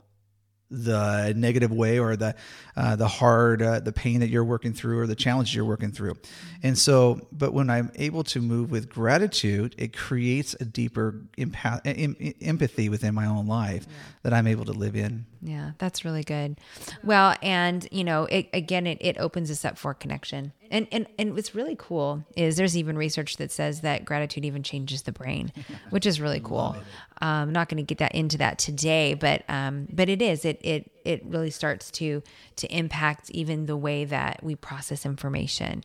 the 0.70 1.33
negative 1.37 1.72
way 1.72 1.98
or 1.98 2.14
the 2.14 2.35
uh, 2.76 2.94
the 2.94 3.09
hard 3.09 3.61
uh, 3.61 3.80
the 3.80 3.92
pain 3.92 4.20
that 4.20 4.28
you're 4.28 4.44
working 4.44 4.72
through 4.72 5.00
or 5.00 5.06
the 5.06 5.16
challenges 5.16 5.54
you're 5.54 5.64
working 5.64 5.90
through 5.90 6.14
and 6.62 6.78
so 6.78 7.26
but 7.33 7.52
when 7.52 7.68
i'm 7.68 7.90
able 7.96 8.22
to 8.22 8.40
move 8.40 8.70
with 8.70 8.88
gratitude 8.88 9.74
it 9.78 9.96
creates 9.96 10.54
a 10.61 10.64
deeper 10.64 11.22
empath- 11.37 11.80
em- 11.85 12.35
empathy 12.40 12.88
within 12.88 13.12
my 13.14 13.26
own 13.26 13.48
life 13.48 13.85
yeah. 13.88 13.96
that 14.22 14.33
i'm 14.33 14.46
able 14.46 14.64
to 14.64 14.72
live 14.72 14.94
in 14.94 15.26
yeah 15.42 15.72
that's 15.79 16.05
really 16.05 16.22
good. 16.22 16.59
Well 17.03 17.37
and 17.42 17.87
you 17.90 18.05
know 18.05 18.24
it, 18.24 18.48
again 18.53 18.87
it, 18.87 18.98
it 19.00 19.18
opens 19.18 19.50
us 19.50 19.64
up 19.64 19.79
for 19.79 19.94
connection. 19.94 20.53
And, 20.70 20.87
and 20.92 21.07
and 21.18 21.35
what's 21.35 21.55
really 21.55 21.76
cool 21.76 22.24
is 22.37 22.57
there's 22.57 22.76
even 22.76 22.96
research 22.96 23.38
that 23.38 23.50
says 23.50 23.81
that 23.81 24.05
gratitude 24.05 24.44
even 24.44 24.62
changes 24.62 25.03
the 25.03 25.12
brain, 25.12 25.53
which 25.90 26.07
is 26.07 26.20
really 26.20 26.40
cool. 26.40 26.76
I'm 27.18 27.48
um, 27.48 27.53
not 27.53 27.68
going 27.68 27.79
to 27.79 27.83
get 27.83 27.98
that 27.98 28.14
into 28.14 28.38
that 28.38 28.59
today, 28.59 29.14
but 29.14 29.42
um, 29.48 29.88
but 29.92 30.09
it 30.09 30.22
is. 30.22 30.44
It 30.44 30.61
it 30.62 30.90
it 31.05 31.24
really 31.26 31.50
starts 31.50 31.90
to 31.92 32.22
to 32.57 32.74
impact 32.74 33.31
even 33.31 33.66
the 33.66 33.76
way 33.76 34.05
that 34.05 34.42
we 34.42 34.55
process 34.55 35.05
information, 35.05 35.83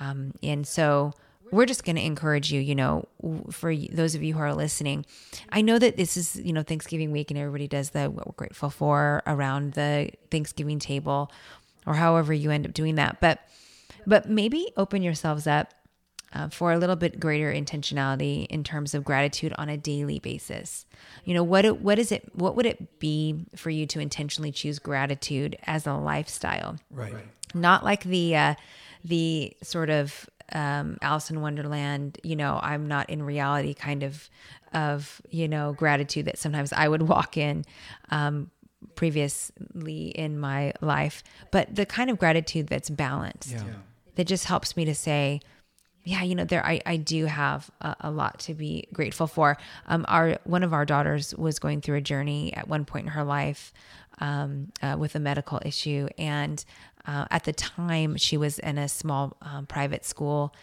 um, 0.00 0.32
and 0.42 0.66
so 0.66 1.12
we're 1.50 1.66
just 1.66 1.84
going 1.84 1.96
to 1.96 2.04
encourage 2.04 2.52
you 2.52 2.60
you 2.60 2.74
know 2.74 3.06
for 3.50 3.74
those 3.74 4.14
of 4.14 4.22
you 4.22 4.34
who 4.34 4.40
are 4.40 4.54
listening 4.54 5.04
i 5.50 5.60
know 5.60 5.78
that 5.78 5.96
this 5.96 6.16
is 6.16 6.36
you 6.36 6.52
know 6.52 6.62
thanksgiving 6.62 7.10
week 7.10 7.30
and 7.30 7.38
everybody 7.38 7.68
does 7.68 7.90
the 7.90 8.10
what 8.10 8.26
we're 8.26 8.32
grateful 8.36 8.70
for 8.70 9.22
around 9.26 9.72
the 9.74 10.10
thanksgiving 10.30 10.78
table 10.78 11.30
or 11.86 11.94
however 11.94 12.32
you 12.32 12.50
end 12.50 12.66
up 12.66 12.72
doing 12.72 12.94
that 12.96 13.20
but 13.20 13.40
but 14.06 14.28
maybe 14.28 14.72
open 14.76 15.02
yourselves 15.02 15.46
up 15.46 15.74
uh, 16.32 16.48
for 16.48 16.72
a 16.72 16.78
little 16.78 16.96
bit 16.96 17.18
greater 17.18 17.52
intentionality 17.52 18.46
in 18.46 18.62
terms 18.62 18.94
of 18.94 19.04
gratitude 19.04 19.52
on 19.56 19.68
a 19.68 19.76
daily 19.76 20.18
basis. 20.18 20.84
You 21.24 21.34
know, 21.34 21.42
what 21.42 21.64
it, 21.64 21.80
what 21.80 21.98
is 21.98 22.12
it? 22.12 22.28
What 22.34 22.54
would 22.56 22.66
it 22.66 22.98
be 22.98 23.46
for 23.56 23.70
you 23.70 23.86
to 23.86 24.00
intentionally 24.00 24.52
choose 24.52 24.78
gratitude 24.78 25.56
as 25.66 25.86
a 25.86 25.94
lifestyle? 25.94 26.76
Right. 26.90 27.14
Not 27.54 27.84
like 27.84 28.04
the 28.04 28.36
uh, 28.36 28.54
the 29.04 29.56
sort 29.62 29.90
of 29.90 30.28
um, 30.52 30.98
Alice 31.02 31.30
in 31.30 31.40
Wonderland. 31.40 32.18
You 32.22 32.36
know, 32.36 32.58
I'm 32.62 32.86
not 32.88 33.10
in 33.10 33.22
reality 33.22 33.74
kind 33.74 34.02
of 34.02 34.28
of 34.72 35.20
you 35.30 35.48
know 35.48 35.72
gratitude 35.72 36.26
that 36.26 36.38
sometimes 36.38 36.72
I 36.72 36.88
would 36.88 37.02
walk 37.08 37.36
in. 37.36 37.64
Um, 38.10 38.50
previously 38.94 40.10
in 40.10 40.38
my 40.38 40.72
life 40.80 41.24
but 41.50 41.74
the 41.74 41.84
kind 41.84 42.10
of 42.10 42.16
gratitude 42.16 42.68
that's 42.68 42.88
balanced 42.88 43.50
yeah. 43.50 43.64
that 44.14 44.24
just 44.24 44.44
helps 44.44 44.76
me 44.76 44.84
to 44.84 44.94
say 44.94 45.40
yeah, 46.08 46.22
you 46.22 46.34
know, 46.34 46.44
there 46.44 46.64
I, 46.64 46.80
I 46.86 46.96
do 46.96 47.26
have 47.26 47.70
a, 47.82 47.94
a 48.00 48.10
lot 48.10 48.38
to 48.40 48.54
be 48.54 48.88
grateful 48.94 49.26
for. 49.26 49.58
Um, 49.86 50.06
our 50.08 50.38
one 50.44 50.62
of 50.62 50.72
our 50.72 50.86
daughters 50.86 51.34
was 51.34 51.58
going 51.58 51.82
through 51.82 51.96
a 51.96 52.00
journey 52.00 52.54
at 52.54 52.66
one 52.66 52.86
point 52.86 53.06
in 53.06 53.12
her 53.12 53.24
life 53.24 53.74
um, 54.18 54.72
uh, 54.82 54.96
with 54.98 55.14
a 55.14 55.20
medical 55.20 55.60
issue, 55.64 56.08
and 56.16 56.64
uh, 57.08 57.24
at 57.30 57.44
the 57.44 57.52
time 57.52 58.16
she 58.16 58.36
was 58.36 58.58
in 58.60 58.78
a 58.78 58.88
small 58.88 59.36
um, 59.42 59.66
private 59.66 60.04
school, 60.04 60.54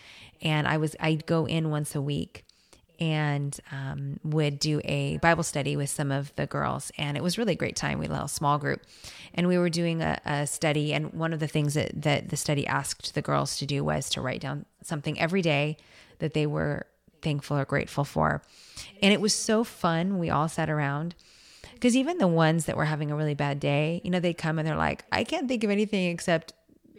and 0.42 0.68
I 0.68 0.78
was 0.78 0.96
I'd 1.00 1.26
go 1.26 1.46
in 1.46 1.72
once 1.72 1.96
a 1.96 2.02
week 2.02 2.46
and 3.00 3.60
um, 3.72 4.20
would 4.24 4.60
do 4.60 4.80
a 4.86 5.18
Bible 5.18 5.44
study 5.44 5.76
with 5.76 5.90
some 5.90 6.12
of 6.12 6.34
the 6.36 6.46
girls. 6.46 6.92
And 6.98 7.18
it 7.18 7.24
was 7.24 7.38
really 7.38 7.54
a 7.54 7.58
great 7.58 7.76
time. 7.76 8.00
We 8.00 8.06
had 8.06 8.12
a 8.12 8.14
little 8.14 8.28
small 8.28 8.58
group. 8.58 8.82
And 9.34 9.50
we 9.50 9.58
were 9.58 9.70
doing 9.70 10.02
a, 10.02 10.18
a, 10.26 10.48
study. 10.48 10.94
And 10.94 11.14
one 11.14 11.34
of 11.34 11.42
the 11.42 11.48
things 11.48 11.74
that, 11.74 12.02
that 12.02 12.30
the 12.30 12.38
study 12.38 12.66
asked 12.66 13.14
the 13.14 13.22
girls 13.22 13.58
to 13.58 13.66
do 13.66 13.84
was 13.84 14.10
to 14.12 14.22
write 14.22 14.40
down 14.40 14.66
something 14.82 15.20
every 15.20 15.42
day 15.42 15.76
that 16.20 16.34
they 16.34 16.48
were 16.48 16.86
thankful 17.22 17.58
or 17.58 17.66
grateful 17.66 18.06
for. 18.06 18.42
And 19.02 19.12
it 19.12 19.20
was 19.20 19.34
so 19.34 19.64
fun. 19.64 20.20
We 20.20 20.30
all 20.30 20.48
sat 20.48 20.70
around. 20.70 21.16
Because 21.76 21.96
even 21.96 22.18
the 22.18 22.28
ones 22.28 22.66
that 22.66 22.76
were 22.76 22.86
having 22.86 23.12
a 23.12 23.16
really 23.16 23.36
bad 23.36 23.60
day, 23.60 24.02
you 24.04 24.10
know, 24.10 24.20
they 24.20 24.34
come 24.34 24.58
and 24.58 24.68
they're 24.68 24.76
like, 24.76 25.06
I 25.12 25.24
can't 25.24 25.48
think 25.48 25.64
of 25.64 25.70
anything 25.70 26.10
except 26.10 26.54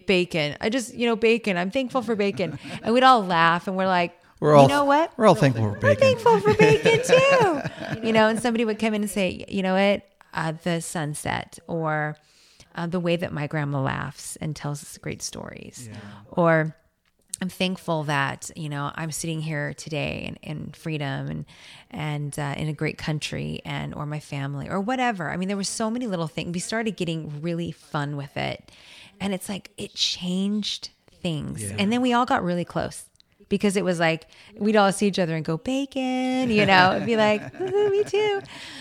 bacon. 0.07 0.57
I 0.61 0.69
just, 0.69 0.95
you 0.95 1.07
know, 1.07 1.17
bacon. 1.17 1.57
I'm 1.57 1.71
thankful 1.71 2.03
for 2.03 2.15
bacon. 2.15 2.59
And 2.83 2.95
we'd 2.95 3.03
all 3.03 3.25
laugh 3.25 3.67
and 3.67 3.77
we're 3.77 3.87
like, 3.87 4.17
we're 4.39 4.55
all, 4.55 4.63
you 4.63 4.69
know 4.69 4.85
what? 4.85 5.13
We're 5.17 5.27
all 5.27 5.35
thankful 5.35 5.73
for 5.73 5.79
bacon. 5.81 5.89
We're 5.89 5.95
thankful 5.95 6.41
for 6.41 6.55
bacon 6.55 7.03
too. 8.01 8.07
you 8.07 8.13
know, 8.13 8.29
and 8.29 8.41
somebody 8.41 8.65
would 8.65 8.79
come 8.79 8.95
in 8.95 9.03
and 9.03 9.11
say, 9.11 9.45
you 9.49 9.63
know 9.63 9.75
what? 9.75 10.07
Uh, 10.35 10.53
the 10.63 10.81
sunset 10.83 11.59
or 11.67 12.17
uh, 12.75 12.87
the 12.87 13.01
way 13.01 13.17
that 13.17 13.33
my 13.33 13.47
grandma 13.47 13.81
laughs 13.81 14.37
and 14.37 14.55
tells 14.55 14.83
us 14.83 14.99
great 14.99 15.23
stories. 15.23 15.89
Yeah. 15.91 15.99
Or 16.29 16.77
I'm 17.41 17.49
thankful 17.49 18.05
that, 18.05 18.51
you 18.57 18.69
know, 18.69 18.91
I'm 18.95 19.13
sitting 19.13 19.41
here 19.41 19.75
today 19.75 20.37
in, 20.43 20.51
in 20.51 20.73
freedom 20.73 21.29
and, 21.29 21.45
and 21.91 22.39
uh, 22.39 22.55
in 22.57 22.69
a 22.69 22.73
great 22.73 22.97
country 22.97 23.61
and, 23.65 23.95
or 23.95 24.07
my 24.07 24.21
family 24.21 24.69
or 24.69 24.81
whatever. 24.81 25.31
I 25.31 25.37
mean, 25.37 25.49
there 25.49 25.57
were 25.57 25.65
so 25.65 25.91
many 25.91 26.07
little 26.07 26.29
things. 26.29 26.55
We 26.55 26.61
started 26.61 26.97
getting 26.97 27.43
really 27.43 27.73
fun 27.73 28.17
with 28.17 28.37
it. 28.37 28.71
And 29.21 29.35
it's 29.35 29.49
like, 29.49 29.71
it 29.77 29.95
changed 29.95 30.91
things. 31.21 31.63
Yeah. 31.63 31.77
And 31.79 31.93
then 31.93 32.01
we 32.01 32.13
all 32.13 32.25
got 32.25 32.43
really 32.43 32.65
close 32.65 33.05
because 33.49 33.77
it 33.77 33.85
was 33.85 34.01
like 34.01 34.27
we'd 34.59 34.77
all 34.77 34.93
see 34.93 35.07
each 35.07 35.19
other 35.19 35.37
and 35.37 35.45
go 35.45 35.57
bacon, 35.57 36.51
you 36.51 36.67
know, 36.67 36.93
and 36.93 37.07
be 37.07 37.17
like, 37.17 37.59
me 37.61 38.05
too. 38.05 38.41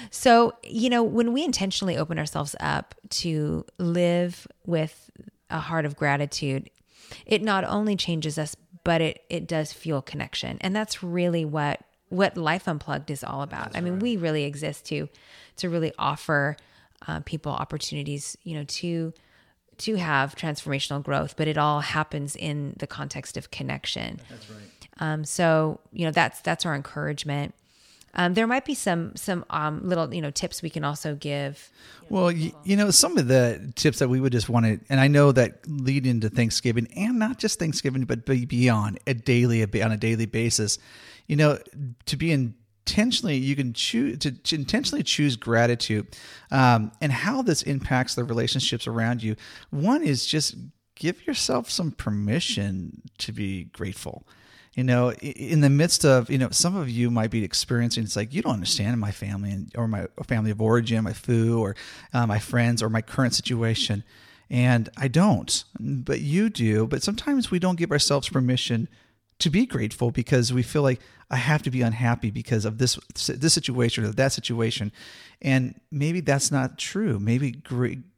So, 0.09 0.53
you 0.63 0.89
know, 0.89 1.03
when 1.03 1.33
we 1.33 1.43
intentionally 1.43 1.97
open 1.97 2.17
ourselves 2.17 2.55
up 2.59 2.95
to 3.09 3.65
live 3.77 4.47
with 4.65 5.09
a 5.49 5.59
heart 5.59 5.85
of 5.85 5.95
gratitude, 5.95 6.69
it 7.25 7.41
not 7.41 7.63
only 7.63 7.95
changes 7.95 8.37
us, 8.37 8.55
but 8.83 9.01
it 9.01 9.23
it 9.29 9.47
does 9.47 9.73
fuel 9.73 10.01
connection. 10.01 10.57
And 10.61 10.75
that's 10.75 11.03
really 11.03 11.45
what 11.45 11.81
what 12.09 12.37
Life 12.37 12.67
Unplugged 12.67 13.11
is 13.11 13.23
all 13.23 13.41
about. 13.41 13.65
That's 13.65 13.77
I 13.77 13.81
mean, 13.81 13.93
right. 13.93 14.01
we 14.01 14.17
really 14.17 14.43
exist 14.43 14.85
to 14.85 15.09
to 15.57 15.69
really 15.69 15.93
offer 15.97 16.57
uh, 17.07 17.21
people 17.21 17.51
opportunities, 17.51 18.37
you 18.43 18.55
know, 18.55 18.63
to 18.63 19.13
to 19.77 19.95
have 19.95 20.35
transformational 20.35 21.03
growth, 21.03 21.35
but 21.35 21.47
it 21.47 21.57
all 21.57 21.81
happens 21.81 22.35
in 22.35 22.75
the 22.77 22.87
context 22.87 23.35
of 23.35 23.51
connection. 23.51 24.21
That's 24.29 24.49
right. 24.49 24.59
Um, 24.99 25.25
so 25.25 25.81
you 25.91 26.05
know 26.05 26.11
that's 26.11 26.41
that's 26.41 26.65
our 26.65 26.75
encouragement. 26.75 27.53
Um, 28.15 28.33
there 28.33 28.47
might 28.47 28.65
be 28.65 28.75
some 28.75 29.15
some 29.15 29.45
um, 29.49 29.81
little 29.87 30.13
you 30.13 30.21
know 30.21 30.31
tips 30.31 30.61
we 30.61 30.69
can 30.69 30.83
also 30.83 31.15
give. 31.15 31.71
Well, 32.09 32.31
you, 32.31 32.51
you, 32.63 32.75
know 32.75 32.91
some 32.91 33.17
of 33.17 33.27
the 33.27 33.73
tips 33.75 33.99
that 33.99 34.09
we 34.09 34.19
would 34.19 34.31
just 34.31 34.47
want 34.47 34.65
to, 34.65 34.79
and 34.89 34.99
I 34.99 35.07
know 35.07 35.31
that 35.31 35.67
lead 35.67 36.05
into 36.05 36.29
Thanksgiving, 36.29 36.87
and 36.95 37.19
not 37.19 37.39
just 37.39 37.59
Thanksgiving, 37.59 38.05
but 38.05 38.25
beyond 38.25 38.99
a 39.07 39.13
daily 39.13 39.63
on 39.63 39.91
a 39.91 39.97
daily 39.97 40.25
basis. 40.25 40.77
You 41.27 41.35
know, 41.35 41.59
to 42.05 42.17
be 42.17 42.31
in 42.31 42.55
intentionally 42.87 43.35
you 43.35 43.55
can 43.55 43.73
choose 43.73 44.19
to, 44.19 44.31
to 44.31 44.55
intentionally 44.55 45.01
choose 45.01 45.35
gratitude 45.35 46.05
um, 46.51 46.91
and 47.01 47.11
how 47.11 47.41
this 47.41 47.63
impacts 47.63 48.13
the 48.13 48.23
relationships 48.23 48.85
around 48.85 49.23
you 49.23 49.35
one 49.71 50.03
is 50.03 50.23
just 50.23 50.55
give 50.93 51.25
yourself 51.25 51.67
some 51.67 51.91
permission 51.91 53.01
to 53.17 53.31
be 53.31 53.63
grateful 53.63 54.27
you 54.75 54.83
know 54.83 55.11
in 55.13 55.61
the 55.61 55.69
midst 55.69 56.05
of 56.05 56.29
you 56.29 56.37
know 56.37 56.49
some 56.51 56.75
of 56.75 56.89
you 56.89 57.09
might 57.09 57.31
be 57.31 57.43
experiencing 57.43 58.03
it's 58.03 58.15
like 58.15 58.33
you 58.33 58.41
don't 58.41 58.53
understand 58.53 58.99
my 58.99 59.11
family 59.11 59.51
and 59.51 59.71
or 59.75 59.87
my 59.87 60.05
family 60.25 60.51
of 60.51 60.61
origin 60.61 61.03
my 61.03 61.13
food 61.13 61.57
or 61.57 61.75
uh, 62.13 62.27
my 62.27 62.39
friends 62.39 62.83
or 62.83 62.89
my 62.89 63.01
current 63.01 63.33
situation. 63.33 64.03
And 64.47 64.89
i 64.95 65.07
don't 65.07 65.63
but 65.79 66.21
you 66.21 66.49
do. 66.49 66.85
But 66.85 67.01
sometimes 67.01 67.49
we 67.49 67.57
don't 67.57 67.77
give 67.77 67.91
ourselves 67.91 68.29
permission 68.29 68.87
to 69.39 69.49
be 69.49 69.65
grateful 69.65 70.11
because 70.11 70.53
we 70.53 70.63
feel 70.63 70.81
like 70.81 71.01
I 71.29 71.37
have 71.37 71.63
to 71.63 71.71
be 71.71 71.81
unhappy 71.81 72.29
because 72.29 72.65
of 72.65 72.77
this 72.77 72.99
this 73.27 73.53
situation 73.53 74.03
or 74.03 74.09
that 74.09 74.31
situation, 74.31 74.91
and 75.41 75.79
maybe 75.91 76.21
that's 76.21 76.51
not 76.51 76.77
true. 76.77 77.19
Maybe 77.19 77.51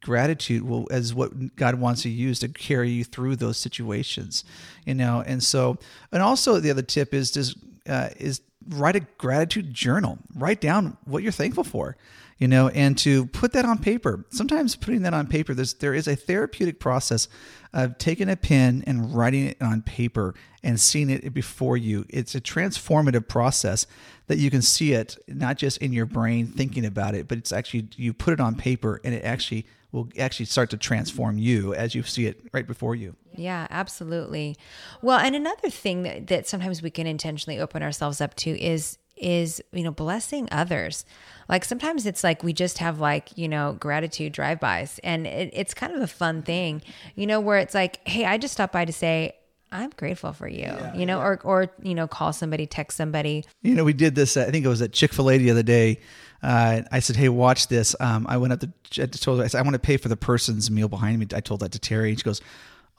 gratitude 0.02 0.64
will 0.64 0.88
as 0.92 1.14
what 1.14 1.56
God 1.56 1.76
wants 1.76 2.02
to 2.04 2.10
use 2.10 2.40
to 2.40 2.50
carry 2.50 2.90
you 2.90 3.04
through 3.04 3.38
those 3.38 3.58
situations, 3.58 4.44
you 4.86 4.94
know. 4.94 5.24
And 5.26 5.42
so, 5.42 5.78
and 6.12 6.22
also 6.22 6.60
the 6.60 6.70
other 6.70 6.82
tip 6.82 7.14
is 7.14 7.32
just 7.32 7.58
uh, 7.88 8.10
is 8.18 8.42
write 8.68 8.98
a 8.98 9.02
gratitude 9.18 9.74
journal. 9.74 10.20
Write 10.36 10.60
down 10.60 10.98
what 11.06 11.24
you're 11.24 11.32
thankful 11.32 11.64
for 11.64 11.96
you 12.38 12.48
know, 12.48 12.70
and 12.70 12.98
to 13.00 13.26
put 13.28 13.54
that 13.54 13.66
on 13.66 13.80
paper. 13.80 14.26
Sometimes 14.30 14.76
putting 14.76 15.02
that 15.04 15.14
on 15.14 15.28
paper, 15.28 15.54
there's 15.54 15.74
there 15.76 15.94
is 15.94 16.08
a 16.08 16.16
therapeutic 16.16 16.80
process 16.80 17.28
of 17.74 17.98
taking 17.98 18.30
a 18.30 18.36
pen 18.36 18.84
and 18.88 19.14
writing 19.14 19.48
it 19.48 19.58
on 19.62 19.82
paper 19.82 20.36
and 20.64 20.80
seeing 20.80 21.10
it 21.10 21.34
before 21.34 21.78
you. 21.78 22.06
It's 22.10 22.36
a 22.36 22.42
transformative 22.42 23.28
process 23.28 23.88
that 24.28 24.38
you 24.38 24.52
can 24.52 24.62
see 24.62 24.94
it 24.94 25.18
not 25.28 25.58
just 25.58 25.78
in 25.78 25.94
your 25.94 26.06
brain 26.06 26.48
thinking 26.48 26.86
about 26.86 27.16
it, 27.16 27.28
but 27.28 27.38
it's 27.38 27.52
actually 27.52 27.90
you 27.96 28.14
put 28.14 28.34
it 28.34 28.40
on 28.40 28.56
paper 28.56 29.02
and 29.04 29.14
it 29.14 29.24
actually 29.24 29.66
will 29.92 30.10
actually 30.20 30.46
start 30.46 30.70
to 30.70 30.78
transform 30.78 31.38
you 31.38 31.74
as 31.74 31.96
you 31.96 32.04
see 32.04 32.26
it 32.26 32.42
right 32.54 32.68
before 32.68 32.96
you. 32.96 33.16
Yeah, 33.34 33.68
absolutely. 33.70 34.58
Well, 35.02 35.20
and 35.20 35.36
another 35.36 35.70
thing 35.70 36.04
that, 36.04 36.28
that 36.28 36.48
sometimes 36.48 36.82
we 36.82 36.90
can 36.90 37.08
intentionally 37.08 37.60
open 37.60 37.82
ourselves 37.84 38.20
up 38.20 38.36
to 38.36 38.60
is 38.62 38.98
is 39.20 39.62
you 39.72 39.84
know 39.84 39.92
blessing 39.92 40.48
others 40.52 41.06
like 41.50 41.64
sometimes 41.66 42.06
it's 42.06 42.24
like 42.24 42.44
we 42.44 42.54
just 42.54 42.78
have 42.80 43.00
like 43.00 43.38
you 43.38 43.48
know 43.48 43.76
gratitude 43.80 44.34
drive-bys 44.34 45.00
and 45.04 45.28
it, 45.28 45.50
it's 45.54 45.74
kind 45.74 45.94
of 45.94 46.02
a 46.02 46.08
fun 46.08 46.42
thing 46.42 46.82
you 47.16 47.28
know 47.28 47.40
where 47.40 47.60
it's 47.60 47.74
like 47.74 48.06
hey 48.08 48.26
i 48.26 48.38
just 48.38 48.54
stopped 48.54 48.74
by 48.74 48.86
to 48.86 48.94
say 48.94 49.36
i'm 49.72 49.90
grateful 49.92 50.34
for 50.34 50.48
you 50.48 50.60
yeah, 50.60 50.96
you 50.96 51.06
know 51.06 51.18
yeah. 51.18 51.26
or 51.26 51.40
or 51.44 51.72
you 51.82 51.96
know 51.96 52.08
call 52.08 52.32
somebody 52.34 52.66
text 52.66 52.98
somebody 52.98 53.44
you 53.62 53.76
know 53.76 53.84
we 53.84 53.94
did 53.94 54.16
this 54.16 54.38
i 54.38 54.50
think 54.50 54.66
it 54.66 54.70
was 54.70 54.82
at 54.82 54.92
chick-fil-a 54.92 55.38
the 55.38 55.52
other 55.52 55.64
day 55.64 56.00
uh, 56.44 56.84
I 56.92 57.00
said, 57.00 57.16
"Hey, 57.16 57.30
watch 57.30 57.68
this." 57.68 57.96
Um, 58.00 58.28
I 58.30 58.38
went 58.38 58.54
up 58.54 58.60
to 58.60 58.72
I 59.02 59.08
told 59.08 59.40
her, 59.40 59.46
I 59.46 59.48
said, 59.48 59.58
"I 59.58 59.64
want 59.64 59.74
to 59.74 59.80
pay 59.80 59.98
for 59.98 60.08
the 60.08 60.16
person's 60.16 60.70
meal 60.70 60.88
behind 60.88 61.18
me." 61.18 61.26
I 61.34 61.40
told 61.40 61.62
that 61.62 61.72
to 61.72 61.80
Terry, 61.80 62.10
and 62.10 62.20
she 62.20 62.24
goes, 62.24 62.42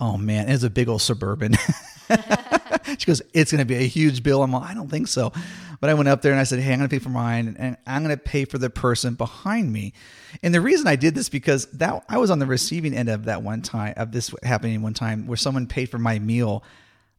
"Oh 0.01 0.17
man, 0.17 0.49
it's 0.49 0.63
a 0.63 0.71
big 0.71 0.89
old 0.89 1.03
suburban." 1.03 1.57
she 2.99 3.07
goes, 3.07 3.23
"It's 3.33 3.53
going 3.53 3.61
to 3.61 3.67
be 3.67 3.77
a 3.77 3.87
huge 3.87 4.23
bill." 4.23 4.43
I'm 4.43 4.53
like, 4.53 4.71
"I 4.71 4.75
don't 4.75 4.91
think 4.91 5.09
so," 5.09 5.33
but 5.81 5.91
I 5.91 5.95
went 5.95 6.09
up 6.09 6.23
there 6.23 6.33
and 6.33 6.41
I 6.41 6.45
said, 6.45 6.61
"Hey, 6.61 6.73
I'm 6.73 6.79
going 6.79 6.89
to 6.89 6.95
pay 6.95 7.03
for 7.03 7.11
mine, 7.11 7.57
and 7.59 7.77
I'm 7.87 8.05
going 8.05 8.17
to 8.17 8.23
pay 8.23 8.45
for 8.45 8.59
the 8.59 8.71
person 8.71 9.15
behind 9.15 9.73
me." 9.73 9.93
And 10.43 10.55
the 10.55 10.61
reason 10.61 10.87
I 10.87 10.97
did 10.97 11.15
this 11.15 11.29
because 11.29 11.67
that 11.73 12.05
I 12.09 12.19
was 12.19 12.31
on 12.31 12.39
the 12.39 12.47
receiving 12.47 12.95
end 12.95 13.09
of 13.09 13.27
that 13.27 13.43
one 13.43 13.63
time 13.63 13.95
of 13.97 14.13
this 14.13 14.35
happening 14.43 14.83
one 14.83 14.95
time 14.95 15.27
where 15.27 15.37
someone 15.37 15.67
paid 15.67 15.91
for 15.91 15.99
my 15.99 16.19
meal. 16.19 16.65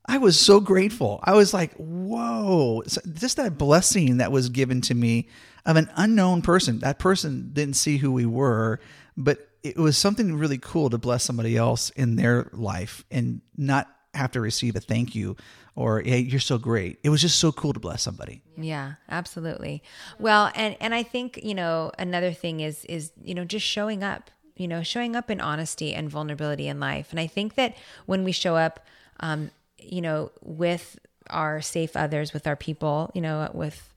I 0.06 0.18
was 0.18 0.40
so 0.40 0.60
grateful. 0.60 1.20
I 1.24 1.34
was 1.34 1.54
like, 1.54 1.74
"Whoa!" 1.76 2.84
So 2.88 3.02
just 3.14 3.38
that 3.38 3.58
blessing 3.58 4.18
that 4.18 4.32
was 4.32 4.50
given 4.50 4.82
to 4.82 4.96
me 4.96 5.28
of 5.66 5.76
an 5.76 5.90
unknown 5.96 6.42
person. 6.42 6.80
That 6.80 6.98
person 6.98 7.52
didn't 7.54 7.76
see 7.76 7.98
who 7.98 8.12
we 8.12 8.26
were, 8.26 8.80
but 9.16 9.49
it 9.64 9.78
was 9.78 9.98
something 9.98 10.38
really 10.38 10.58
cool 10.58 10.90
to 10.90 10.98
bless 10.98 11.24
somebody 11.24 11.58
else 11.58 11.90
in 11.92 12.16
their 12.16 12.50
life 12.54 13.04
and 13.12 13.42
not 13.58 13.88
have 14.14 14.32
to 14.32 14.42
receive 14.42 14.76
a 14.76 14.80
thank 14.80 15.14
you 15.16 15.36
or 15.76 16.02
hey 16.02 16.20
you're 16.20 16.40
so 16.40 16.58
great. 16.58 17.00
It 17.04 17.10
was 17.10 17.22
just 17.22 17.40
so 17.40 17.52
cool 17.52 17.74
to 17.74 17.80
bless 17.80 18.02
somebody. 18.02 18.42
Yeah 18.58 18.94
absolutely. 19.10 19.84
Well 20.18 20.52
and 20.56 20.76
and 20.80 20.94
i 20.94 21.04
think 21.04 21.40
you 21.44 21.56
know 21.56 21.92
another 22.00 22.34
thing 22.34 22.60
is 22.60 22.86
is 22.86 23.12
you 23.24 23.34
know 23.34 23.46
just 23.46 23.66
showing 23.66 24.04
up 24.04 24.32
you 24.56 24.68
know 24.68 24.84
showing 24.84 25.16
up 25.16 25.30
in 25.30 25.40
honesty 25.40 25.94
and 25.94 26.10
vulnerability 26.10 26.68
in 26.68 26.80
life. 26.80 27.12
And 27.12 27.20
i 27.20 27.28
think 27.28 27.56
that 27.56 27.76
when 28.06 28.24
we 28.24 28.32
show 28.32 28.56
up 28.56 28.86
um 29.20 29.52
you 29.78 30.02
know 30.02 30.32
with 30.42 30.98
our 31.30 31.62
safe 31.62 31.96
others 31.96 32.34
with 32.34 32.48
our 32.48 32.56
people 32.56 33.12
you 33.14 33.22
know 33.22 33.50
with 33.54 33.94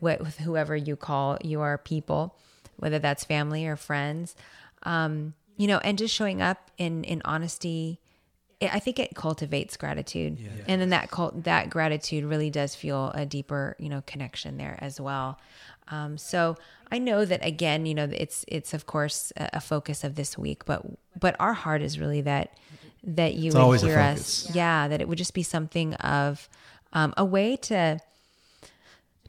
with 0.00 0.38
whoever 0.38 0.76
you 0.76 0.96
call 0.96 1.38
your 1.42 1.78
people 1.78 2.36
whether 2.76 2.98
that's 2.98 3.24
family 3.24 3.66
or 3.66 3.76
friends 3.76 4.36
um 4.84 5.34
you 5.56 5.66
know 5.66 5.78
and 5.78 5.98
just 5.98 6.14
showing 6.14 6.42
up 6.42 6.70
in 6.78 7.04
in 7.04 7.22
honesty 7.24 8.00
I 8.62 8.78
think 8.78 8.98
it 8.98 9.14
cultivates 9.14 9.76
gratitude, 9.76 10.38
yeah. 10.38 10.48
and 10.68 10.80
then 10.80 10.90
that 10.90 11.10
cult, 11.10 11.44
that 11.44 11.70
gratitude 11.70 12.24
really 12.24 12.50
does 12.50 12.74
feel 12.74 13.10
a 13.14 13.26
deeper, 13.26 13.76
you 13.78 13.88
know, 13.88 14.02
connection 14.06 14.56
there 14.56 14.78
as 14.80 15.00
well. 15.00 15.38
Um, 15.88 16.16
so 16.16 16.56
I 16.90 16.98
know 16.98 17.24
that 17.24 17.44
again, 17.44 17.86
you 17.86 17.94
know, 17.94 18.08
it's 18.10 18.44
it's 18.48 18.72
of 18.72 18.86
course 18.86 19.32
a, 19.36 19.50
a, 19.54 19.60
focus 19.60 20.04
of 20.04 20.14
this 20.14 20.38
week, 20.38 20.64
but 20.64 20.82
but 21.18 21.36
our 21.38 21.52
heart 21.52 21.82
is 21.82 21.98
really 21.98 22.22
that 22.22 22.56
that 23.02 23.34
you 23.34 23.48
it's 23.48 23.56
would 23.56 23.80
hear 23.80 23.98
us, 23.98 24.48
yeah. 24.50 24.54
yeah. 24.84 24.88
that 24.88 25.00
it 25.00 25.08
would 25.08 25.18
just 25.18 25.34
be 25.34 25.42
something 25.42 25.94
of 25.94 26.48
um, 26.92 27.12
a 27.16 27.24
way 27.24 27.56
to 27.56 27.98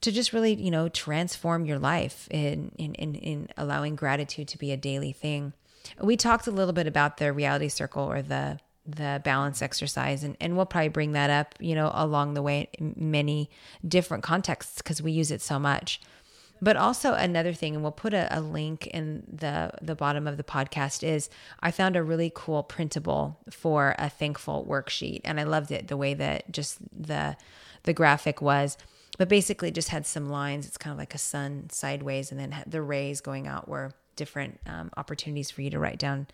to 0.05 0.11
just 0.11 0.33
really 0.33 0.53
you 0.53 0.69
know 0.69 0.87
transform 0.87 1.65
your 1.65 1.79
life 1.79 2.27
in 2.29 2.71
in 2.77 2.93
in, 2.93 3.15
in 3.15 3.49
allowing 3.57 3.95
gratitude 3.95 4.47
to 4.47 4.57
be 4.57 4.71
a 4.71 4.77
daily 4.77 5.11
thing. 5.11 5.51
We 5.99 6.15
talked 6.15 6.45
a 6.45 6.51
little 6.51 6.73
bit 6.73 6.85
about 6.85 7.17
the 7.17 7.33
reality 7.33 7.69
circle 7.69 8.03
or 8.03 8.21
the 8.21 8.59
the 8.85 9.19
balance 9.23 9.63
exercise 9.63 10.23
and, 10.23 10.37
and 10.39 10.55
we'll 10.55 10.67
probably 10.67 10.89
bring 10.89 11.13
that 11.13 11.31
up 11.31 11.55
you 11.59 11.73
know 11.73 11.89
along 11.95 12.35
the 12.35 12.43
way 12.43 12.69
in 12.73 12.93
many 12.95 13.49
different 13.87 14.23
contexts 14.23 14.77
because 14.77 15.01
we 15.01 15.11
use 15.11 15.31
it 15.31 15.41
so 15.41 15.57
much 15.57 15.99
but 16.61 16.77
also 16.77 17.13
another 17.13 17.51
thing 17.51 17.73
and 17.73 17.81
we'll 17.81 17.91
put 17.91 18.13
a, 18.13 18.27
a, 18.29 18.39
link 18.39 18.85
in 18.85 19.23
the 19.27 19.71
the 19.81 19.95
bottom 19.95 20.27
of 20.27 20.37
the 20.37 20.43
podcast 20.43 21.01
is 21.01 21.31
i 21.61 21.71
found 21.71 21.95
a 21.95 22.03
really 22.03 22.31
cool 22.35 22.61
printable 22.61 23.39
for 23.49 23.95
a 23.97 24.07
thankful 24.07 24.63
worksheet 24.69 25.21
and 25.23 25.39
i 25.39 25.43
loved 25.43 25.71
it 25.71 25.87
the 25.87 25.97
way 25.97 26.13
that 26.13 26.51
just 26.51 26.77
the 26.95 27.35
the 27.85 27.93
graphic 27.93 28.39
was 28.39 28.77
but 29.17 29.29
basically 29.29 29.71
just 29.71 29.89
had 29.89 30.05
some 30.05 30.29
lines 30.29 30.67
it's 30.67 30.77
kind 30.77 30.91
of 30.91 30.97
like 30.97 31.15
a 31.15 31.19
sun 31.19 31.67
sideways 31.69 32.31
and 32.31 32.39
then 32.39 32.55
the 32.67 32.81
rays 32.81 33.21
going 33.21 33.47
out 33.47 33.67
were 33.67 33.91
different 34.15 34.59
um, 34.65 34.89
opportunities 34.97 35.51
for 35.51 35.61
you 35.61 35.69
to 35.69 35.79
write 35.79 35.99
down 35.99 36.27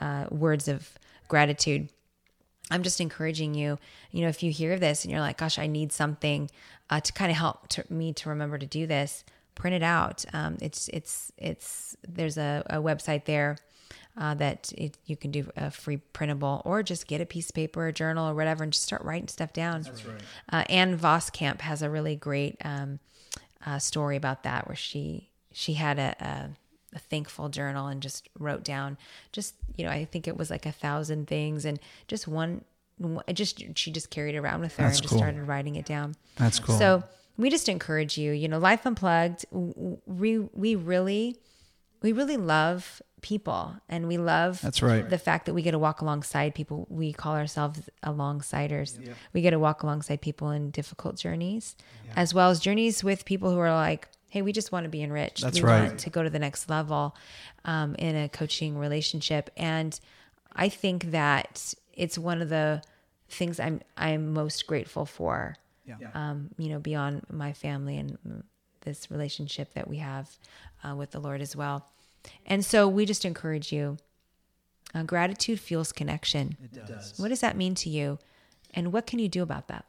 uh, 0.00 0.26
words 0.30 0.68
of 0.68 0.98
gratitude. 1.28 1.88
I'm 2.70 2.82
just 2.82 3.00
encouraging 3.00 3.54
you, 3.54 3.78
you 4.10 4.22
know, 4.22 4.28
if 4.28 4.42
you 4.42 4.50
hear 4.50 4.78
this 4.78 5.04
and 5.04 5.12
you're 5.12 5.20
like, 5.20 5.38
gosh, 5.38 5.58
I 5.58 5.66
need 5.66 5.92
something 5.92 6.50
uh, 6.90 7.00
to 7.00 7.12
kind 7.12 7.30
of 7.30 7.36
help 7.36 7.68
to, 7.68 7.84
me 7.88 8.12
to 8.14 8.28
remember 8.28 8.58
to 8.58 8.66
do 8.66 8.86
this, 8.86 9.24
print 9.54 9.74
it 9.74 9.82
out. 9.82 10.24
Um, 10.32 10.58
it's, 10.60 10.88
it's, 10.92 11.32
it's, 11.38 11.96
there's 12.06 12.36
a, 12.36 12.62
a 12.68 12.76
website 12.76 13.24
there 13.24 13.56
uh, 14.18 14.34
that 14.34 14.72
it, 14.76 14.98
you 15.06 15.16
can 15.16 15.30
do 15.30 15.48
a 15.56 15.70
free 15.70 15.96
printable 16.12 16.60
or 16.64 16.82
just 16.82 17.06
get 17.06 17.20
a 17.20 17.26
piece 17.26 17.48
of 17.48 17.54
paper, 17.54 17.86
a 17.86 17.92
journal 17.92 18.28
or 18.28 18.34
whatever, 18.34 18.64
and 18.64 18.72
just 18.72 18.84
start 18.84 19.02
writing 19.02 19.28
stuff 19.28 19.52
down. 19.52 19.82
That's 19.82 20.04
right. 20.04 20.20
Uh, 20.52 20.64
Ann 20.68 20.98
Voskamp 20.98 21.60
has 21.62 21.82
a 21.82 21.88
really 21.88 22.16
great 22.16 22.56
um, 22.64 22.98
uh, 23.64 23.78
story 23.78 24.16
about 24.16 24.42
that 24.42 24.66
where 24.66 24.76
she, 24.76 25.30
she 25.52 25.74
had 25.74 25.98
a, 25.98 26.14
a 26.20 26.50
a 26.94 26.98
thankful 26.98 27.50
journal 27.50 27.86
and 27.86 28.00
just 28.00 28.30
wrote 28.38 28.64
down 28.64 28.96
just 29.30 29.54
you 29.76 29.84
know 29.84 29.90
i 29.90 30.06
think 30.06 30.26
it 30.26 30.38
was 30.38 30.50
like 30.50 30.64
a 30.64 30.72
thousand 30.72 31.26
things 31.26 31.66
and 31.66 31.78
just 32.06 32.26
one 32.26 32.64
just 33.34 33.62
she 33.76 33.90
just 33.90 34.08
carried 34.08 34.34
it 34.34 34.38
around 34.38 34.62
with 34.62 34.74
her 34.76 34.84
That's 34.84 34.96
and 34.96 35.02
just 35.02 35.10
cool. 35.12 35.18
started 35.18 35.42
writing 35.42 35.76
it 35.76 35.84
down 35.84 36.14
That's 36.36 36.58
cool. 36.58 36.78
So 36.78 37.04
we 37.36 37.50
just 37.50 37.68
encourage 37.68 38.18
you, 38.18 38.32
you 38.32 38.48
know, 38.48 38.58
Life 38.58 38.84
Unplugged, 38.84 39.46
we 39.52 40.38
we 40.38 40.74
really 40.74 41.36
we 42.02 42.12
really 42.12 42.36
love 42.36 43.02
people 43.20 43.74
and 43.88 44.06
we 44.06 44.16
love 44.16 44.60
That's 44.60 44.80
right. 44.80 45.08
the 45.08 45.18
fact 45.18 45.46
that 45.46 45.54
we 45.54 45.62
get 45.62 45.72
to 45.72 45.78
walk 45.78 46.00
alongside 46.00 46.54
people. 46.54 46.86
We 46.88 47.12
call 47.12 47.34
ourselves 47.34 47.88
alongsiders. 48.04 49.04
Yeah. 49.04 49.14
We 49.32 49.42
get 49.42 49.50
to 49.50 49.58
walk 49.58 49.82
alongside 49.82 50.20
people 50.20 50.50
in 50.50 50.70
difficult 50.70 51.16
journeys 51.16 51.76
yeah. 52.06 52.12
as 52.16 52.32
well 52.32 52.50
as 52.50 52.60
journeys 52.60 53.02
with 53.02 53.24
people 53.24 53.50
who 53.50 53.58
are 53.58 53.74
like 53.74 54.08
hey, 54.28 54.42
we 54.42 54.52
just 54.52 54.72
want 54.72 54.84
to 54.84 54.90
be 54.90 55.02
enriched. 55.02 55.42
That's 55.42 55.60
we 55.60 55.66
right. 55.66 55.88
want 55.88 56.00
to 56.00 56.10
go 56.10 56.22
to 56.22 56.30
the 56.30 56.38
next 56.38 56.68
level 56.68 57.16
um, 57.64 57.94
in 57.94 58.14
a 58.14 58.28
coaching 58.28 58.76
relationship. 58.76 59.50
And 59.56 59.98
I 60.54 60.68
think 60.68 61.12
that 61.12 61.74
it's 61.94 62.18
one 62.18 62.42
of 62.42 62.48
the 62.48 62.82
things 63.28 63.58
I'm 63.60 63.80
I'm 63.96 64.32
most 64.32 64.66
grateful 64.66 65.06
for. 65.06 65.56
Yeah. 65.86 65.96
Um, 66.12 66.50
you 66.58 66.68
know, 66.68 66.78
beyond 66.78 67.22
my 67.30 67.54
family 67.54 67.96
and 67.96 68.18
this 68.82 69.10
relationship 69.10 69.74
that 69.74 69.88
we 69.88 69.98
have 69.98 70.36
uh, 70.84 70.94
with 70.94 71.10
the 71.10 71.20
Lord 71.20 71.40
as 71.40 71.56
well. 71.56 71.86
And 72.46 72.64
so 72.64 72.88
we 72.88 73.06
just 73.06 73.24
encourage 73.24 73.72
you. 73.72 73.98
Uh, 74.94 75.02
gratitude 75.02 75.60
fuels 75.60 75.92
connection. 75.92 76.56
It 76.62 76.86
does. 76.86 77.18
What 77.18 77.28
does 77.28 77.40
that 77.40 77.56
mean 77.56 77.74
to 77.76 77.90
you? 77.90 78.18
And 78.72 78.92
what 78.92 79.06
can 79.06 79.18
you 79.18 79.28
do 79.28 79.42
about 79.42 79.68
that? 79.68 79.84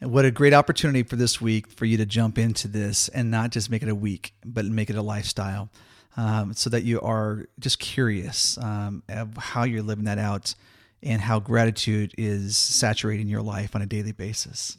And 0.00 0.12
what 0.12 0.26
a 0.26 0.30
great 0.30 0.52
opportunity 0.52 1.02
for 1.02 1.16
this 1.16 1.40
week 1.40 1.68
for 1.68 1.86
you 1.86 1.96
to 1.96 2.04
jump 2.04 2.38
into 2.38 2.68
this 2.68 3.08
and 3.08 3.30
not 3.30 3.50
just 3.50 3.70
make 3.70 3.82
it 3.82 3.88
a 3.88 3.94
week, 3.94 4.34
but 4.44 4.66
make 4.66 4.90
it 4.90 4.96
a 4.96 5.02
lifestyle. 5.02 5.70
Um, 6.18 6.54
so 6.54 6.70
that 6.70 6.82
you 6.82 7.00
are 7.02 7.46
just 7.60 7.78
curious 7.78 8.56
um, 8.58 9.02
of 9.08 9.36
how 9.36 9.64
you're 9.64 9.82
living 9.82 10.04
that 10.04 10.18
out 10.18 10.54
and 11.02 11.20
how 11.20 11.40
gratitude 11.40 12.14
is 12.16 12.56
saturating 12.56 13.28
your 13.28 13.42
life 13.42 13.76
on 13.76 13.82
a 13.82 13.86
daily 13.86 14.12
basis. 14.12 14.78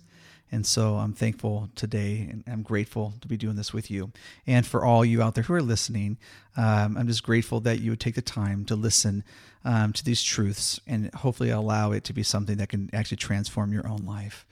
And 0.51 0.65
so 0.65 0.95
I'm 0.95 1.13
thankful 1.13 1.69
today 1.75 2.27
and 2.29 2.43
I'm 2.47 2.61
grateful 2.61 3.13
to 3.21 3.27
be 3.27 3.37
doing 3.37 3.55
this 3.55 3.73
with 3.73 3.91
you. 3.91 4.11
And 4.45 4.65
for 4.65 4.85
all 4.85 5.03
you 5.03 5.21
out 5.21 5.35
there 5.35 5.43
who 5.43 5.53
are 5.53 5.61
listening, 5.61 6.17
um, 6.55 6.97
I'm 6.97 7.07
just 7.07 7.23
grateful 7.23 7.59
that 7.61 7.79
you 7.79 7.91
would 7.91 7.99
take 7.99 8.15
the 8.15 8.21
time 8.21 8.63
to 8.65 8.75
listen 8.75 9.23
um, 9.65 9.91
to 9.93 10.03
these 10.03 10.23
truths 10.23 10.79
and 10.87 11.13
hopefully 11.13 11.49
allow 11.49 11.91
it 11.91 12.03
to 12.05 12.13
be 12.13 12.23
something 12.23 12.57
that 12.57 12.69
can 12.69 12.89
actually 12.93 13.17
transform 13.17 13.73
your 13.73 13.87
own 13.87 14.05
life. 14.05 14.45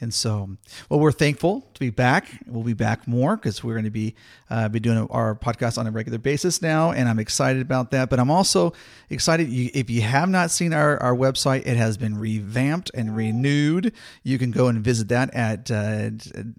And 0.00 0.14
so, 0.14 0.56
well, 0.88 0.98
we're 0.98 1.12
thankful 1.12 1.68
to 1.74 1.80
be 1.80 1.90
back. 1.90 2.26
We'll 2.46 2.62
be 2.62 2.72
back 2.72 3.06
more 3.06 3.36
because 3.36 3.62
we're 3.62 3.74
going 3.74 3.84
to 3.84 3.90
be 3.90 4.14
uh, 4.48 4.70
be 4.70 4.80
doing 4.80 5.06
our 5.10 5.34
podcast 5.34 5.76
on 5.76 5.86
a 5.86 5.90
regular 5.90 6.16
basis 6.18 6.62
now, 6.62 6.90
and 6.90 7.06
I'm 7.08 7.18
excited 7.18 7.60
about 7.60 7.90
that. 7.90 8.08
But 8.08 8.18
I'm 8.18 8.30
also 8.30 8.72
excited 9.10 9.48
if 9.50 9.90
you 9.90 10.00
have 10.00 10.30
not 10.30 10.50
seen 10.50 10.72
our, 10.72 10.96
our 11.02 11.14
website, 11.14 11.66
it 11.66 11.76
has 11.76 11.98
been 11.98 12.16
revamped 12.18 12.90
and 12.94 13.14
renewed. 13.14 13.92
You 14.22 14.38
can 14.38 14.52
go 14.52 14.68
and 14.68 14.82
visit 14.82 15.08
that 15.08 15.34
at 15.34 15.70
uh, 15.70 16.08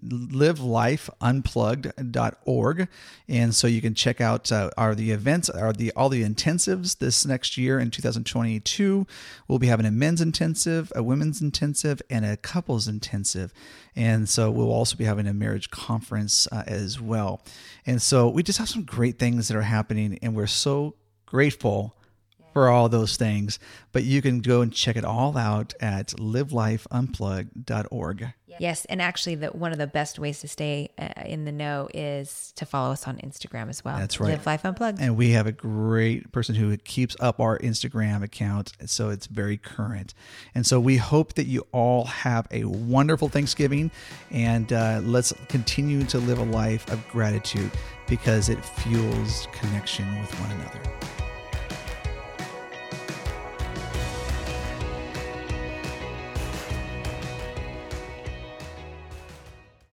livelifeunplugged.org, 0.06 2.88
and 3.28 3.54
so 3.54 3.66
you 3.66 3.80
can 3.80 3.94
check 3.94 4.20
out 4.20 4.52
uh, 4.52 4.94
the 4.94 5.10
events, 5.10 5.50
are 5.50 5.72
the 5.72 5.90
all 5.96 6.08
the 6.08 6.22
intensives 6.22 6.98
this 6.98 7.26
next 7.26 7.58
year 7.58 7.80
in 7.80 7.90
2022. 7.90 9.04
We'll 9.48 9.58
be 9.58 9.66
having 9.66 9.86
a 9.86 9.90
men's 9.90 10.20
intensive, 10.20 10.92
a 10.94 11.02
women's 11.02 11.42
intensive, 11.42 12.00
and 12.08 12.24
a 12.24 12.36
couples 12.36 12.86
intensive 12.86 13.31
intensive. 13.34 13.52
And 13.94 14.28
so 14.28 14.50
we'll 14.50 14.72
also 14.72 14.96
be 14.96 15.04
having 15.04 15.26
a 15.26 15.34
marriage 15.34 15.70
conference 15.70 16.48
uh, 16.50 16.62
as 16.66 17.00
well. 17.00 17.42
And 17.86 18.00
so 18.00 18.28
we 18.28 18.42
just 18.42 18.58
have 18.58 18.68
some 18.68 18.84
great 18.84 19.18
things 19.18 19.48
that 19.48 19.56
are 19.56 19.62
happening, 19.62 20.18
and 20.22 20.34
we're 20.34 20.46
so 20.46 20.94
grateful 21.26 21.96
for 22.52 22.68
all 22.68 22.88
those 22.88 23.16
things. 23.16 23.58
But 23.92 24.02
you 24.04 24.22
can 24.22 24.40
go 24.40 24.60
and 24.60 24.72
check 24.72 24.96
it 24.96 25.04
all 25.04 25.36
out 25.36 25.74
at 25.80 26.08
livelifeunplugged.org. 26.08 28.32
Yes, 28.58 28.84
and 28.86 29.00
actually, 29.00 29.36
the, 29.36 29.48
one 29.48 29.72
of 29.72 29.78
the 29.78 29.86
best 29.86 30.18
ways 30.18 30.40
to 30.40 30.48
stay 30.48 30.90
uh, 30.98 31.22
in 31.24 31.44
the 31.44 31.52
know 31.52 31.88
is 31.94 32.52
to 32.56 32.66
follow 32.66 32.92
us 32.92 33.06
on 33.06 33.16
Instagram 33.18 33.68
as 33.68 33.84
well. 33.84 33.98
That's 33.98 34.20
right. 34.20 34.30
Live 34.30 34.46
Life 34.46 34.64
Unplugged. 34.64 35.00
And 35.00 35.16
we 35.16 35.30
have 35.30 35.46
a 35.46 35.52
great 35.52 36.32
person 36.32 36.54
who 36.54 36.76
keeps 36.76 37.16
up 37.20 37.40
our 37.40 37.58
Instagram 37.58 38.22
account, 38.22 38.72
so 38.86 39.10
it's 39.10 39.26
very 39.26 39.56
current. 39.56 40.14
And 40.54 40.66
so 40.66 40.80
we 40.80 40.96
hope 40.96 41.34
that 41.34 41.46
you 41.46 41.66
all 41.72 42.04
have 42.04 42.46
a 42.50 42.64
wonderful 42.64 43.28
Thanksgiving, 43.28 43.90
and 44.30 44.72
uh, 44.72 45.00
let's 45.02 45.32
continue 45.48 46.04
to 46.04 46.18
live 46.18 46.38
a 46.38 46.44
life 46.44 46.90
of 46.90 47.06
gratitude 47.08 47.70
because 48.06 48.48
it 48.48 48.62
fuels 48.64 49.48
connection 49.52 50.20
with 50.20 50.40
one 50.40 50.50
another. 50.52 51.21